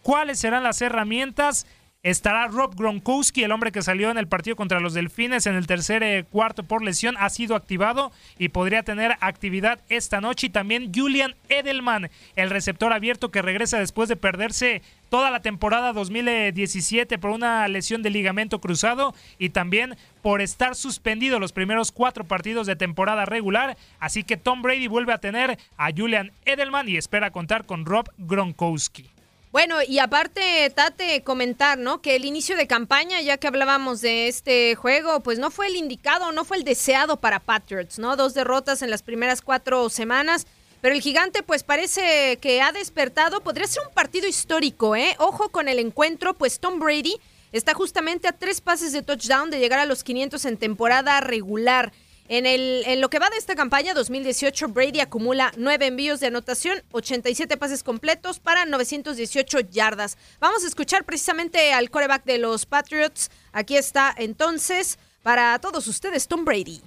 [0.00, 1.66] ¿Cuáles serán las herramientas?
[2.04, 5.66] Estará Rob Gronkowski, el hombre que salió en el partido contra los Delfines en el
[5.66, 10.46] tercer eh, cuarto por lesión, ha sido activado y podría tener actividad esta noche.
[10.46, 15.92] Y también Julian Edelman, el receptor abierto que regresa después de perderse toda la temporada
[15.92, 22.22] 2017 por una lesión de ligamento cruzado y también por estar suspendido los primeros cuatro
[22.22, 23.76] partidos de temporada regular.
[23.98, 28.08] Así que Tom Brady vuelve a tener a Julian Edelman y espera contar con Rob
[28.18, 29.17] Gronkowski.
[29.50, 32.02] Bueno, y aparte, Tate, comentar, ¿no?
[32.02, 35.76] Que el inicio de campaña, ya que hablábamos de este juego, pues no fue el
[35.76, 38.16] indicado, no fue el deseado para Patriots, ¿no?
[38.16, 40.46] Dos derrotas en las primeras cuatro semanas.
[40.82, 43.40] Pero el gigante, pues parece que ha despertado.
[43.40, 45.16] Podría ser un partido histórico, ¿eh?
[45.18, 47.16] Ojo con el encuentro, pues Tom Brady
[47.50, 51.92] está justamente a tres pases de touchdown de llegar a los 500 en temporada regular.
[52.30, 56.26] En, el, en lo que va de esta campaña 2018, Brady acumula nueve envíos de
[56.26, 60.18] anotación, 87 pases completos para 918 yardas.
[60.38, 63.30] Vamos a escuchar precisamente al coreback de los Patriots.
[63.52, 66.82] Aquí está entonces para todos ustedes Tom Brady.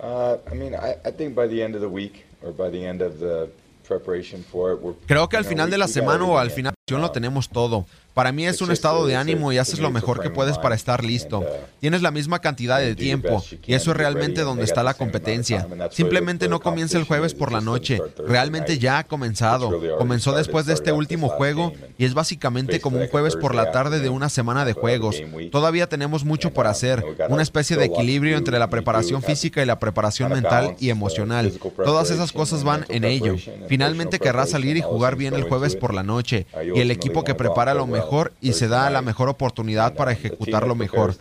[0.00, 2.84] Uh, I mean, I, I think by the end of the week or by the
[2.84, 3.48] end of the
[3.86, 7.10] preparation for it, we're, Creo que al final de la semana o al final lo
[7.12, 7.86] tenemos todo.
[8.14, 11.02] Para mí es un estado de ánimo y haces lo mejor que puedes para estar
[11.02, 11.44] listo.
[11.80, 15.66] Tienes la misma cantidad de tiempo y eso es realmente donde está la competencia.
[15.90, 18.00] Simplemente no comienza el jueves por la noche.
[18.24, 19.80] Realmente ya ha comenzado.
[19.98, 23.98] Comenzó después de este último juego y es básicamente como un jueves por la tarde
[23.98, 25.20] de una semana de juegos.
[25.50, 27.04] Todavía tenemos mucho por hacer.
[27.28, 31.52] Una especie de equilibrio entre la preparación física y la preparación mental y emocional.
[31.84, 33.34] Todas esas cosas van en ello.
[33.68, 36.46] Finalmente querrás salir y jugar bien el jueves por la noche
[36.76, 38.03] y el equipo que prepara lo mejor
[38.40, 41.14] y se da la mejor oportunidad para ejecutarlo mejor.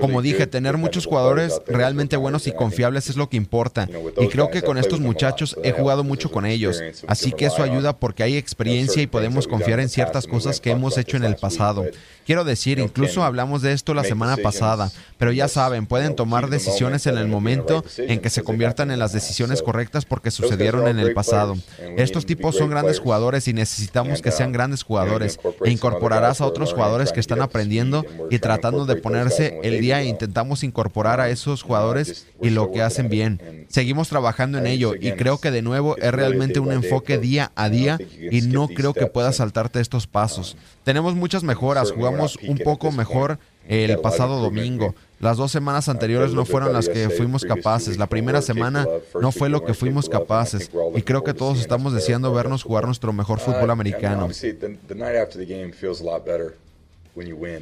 [0.00, 3.88] Como dije, tener muchos jugadores realmente buenos y confiables es lo que importa.
[4.18, 6.80] Y creo que con estos muchachos he jugado mucho con ellos.
[7.06, 10.96] Así que eso ayuda porque hay experiencia y podemos confiar en ciertas cosas que hemos
[10.96, 11.84] hecho en el pasado.
[12.26, 17.06] Quiero decir, incluso hablamos de esto la semana pasada, pero ya saben, pueden tomar decisiones
[17.06, 21.12] en el momento en que se conviertan en las decisiones correctas porque sucedieron en el
[21.12, 21.56] pasado.
[21.96, 26.72] Estos tipos son grandes jugadores y necesitamos que sean grandes jugadores e incorporarás a otros
[26.72, 31.62] jugadores que están aprendiendo y tratando de ponerse el día e intentamos incorporar a esos
[31.62, 33.66] jugadores y lo que hacen bien.
[33.68, 37.68] Seguimos trabajando en ello y creo que de nuevo es realmente un enfoque día a
[37.68, 37.98] día
[38.30, 40.56] y no creo que puedas saltarte estos pasos.
[40.84, 43.38] Tenemos muchas mejoras, jugamos un poco mejor
[43.68, 44.94] el pasado domingo.
[45.20, 47.96] Las dos semanas anteriores no fueron las que fuimos capaces.
[47.96, 48.86] La primera semana
[49.20, 50.70] no fue lo que fuimos capaces.
[50.94, 54.28] Y creo que todos estamos deseando vernos jugar nuestro mejor fútbol americano.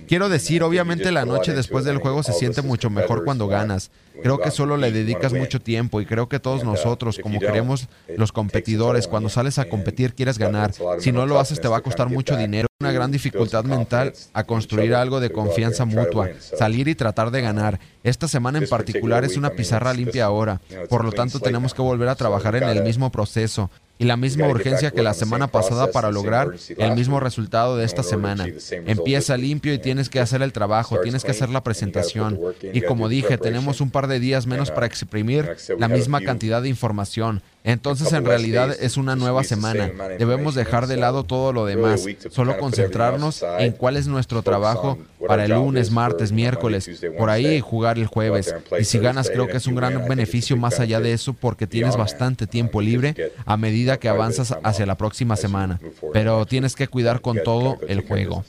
[0.09, 3.91] Quiero decir, obviamente la noche después del juego se siente mucho mejor cuando ganas.
[4.23, 8.33] Creo que solo le dedicas mucho tiempo y creo que todos nosotros, como queremos los
[8.33, 10.73] competidores, cuando sales a competir quieres ganar.
[10.99, 12.69] Si no lo haces te va a costar mucho dinero.
[12.81, 17.79] Una gran dificultad mental a construir algo de confianza mutua, salir y tratar de ganar.
[18.03, 22.09] Esta semana en particular es una pizarra limpia ahora, por lo tanto tenemos que volver
[22.09, 26.11] a trabajar en el mismo proceso y la misma urgencia que la semana pasada para
[26.11, 28.47] lograr el mismo resultado de esta semana.
[28.87, 32.39] Empieza limpio y tienes que hacer el trabajo, tienes que hacer la presentación.
[32.73, 36.69] Y como dije, tenemos un par de días menos para exprimir la misma cantidad de
[36.69, 37.43] información.
[37.65, 39.91] Entonces en realidad es una nueva semana.
[40.19, 45.45] Debemos dejar de lado todo lo demás, solo concentrarnos en cuál es nuestro trabajo para
[45.45, 48.55] el lunes, martes, miércoles, por ahí jugar el jueves.
[48.79, 51.97] Y si ganas creo que es un gran beneficio más allá de eso porque tienes
[51.97, 55.79] bastante tiempo libre a medida que avanzas hacia la próxima semana.
[56.13, 58.45] Pero tienes que cuidar con todo el juego.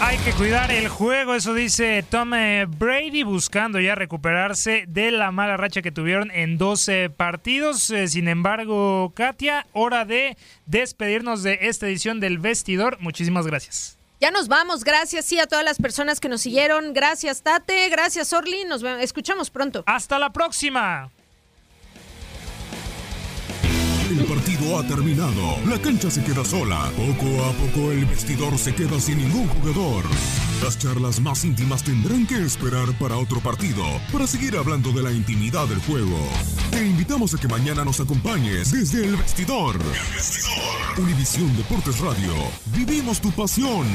[0.00, 5.30] Hay que cuidar el juego, eso dice Tom eh, Brady, buscando ya recuperarse de la
[5.30, 7.88] mala racha que tuvieron en 12 partidos.
[7.90, 12.98] Eh, sin embargo, Katia, hora de despedirnos de esta edición del vestidor.
[13.00, 13.96] Muchísimas gracias.
[14.20, 16.92] Ya nos vamos, gracias sí a todas las personas que nos siguieron.
[16.92, 19.82] Gracias Tate, gracias Orly, nos escuchamos pronto.
[19.86, 21.10] Hasta la próxima.
[24.08, 25.56] El partido ha terminado.
[25.66, 26.92] La cancha se queda sola.
[26.96, 30.04] Poco a poco el vestidor se queda sin ningún jugador.
[30.62, 33.82] Las charlas más íntimas tendrán que esperar para otro partido,
[34.12, 36.16] para seguir hablando de la intimidad del juego.
[36.70, 39.74] Te invitamos a que mañana nos acompañes desde el vestidor.
[39.74, 40.98] El vestidor.
[40.98, 42.32] Univisión Deportes Radio.
[42.66, 43.88] Vivimos tu pasión.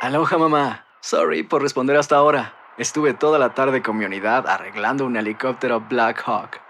[0.00, 0.86] Aloha mamá.
[1.02, 2.54] Sorry por responder hasta ahora.
[2.78, 6.69] Estuve toda la tarde con mi unidad arreglando un helicóptero Black Hawk.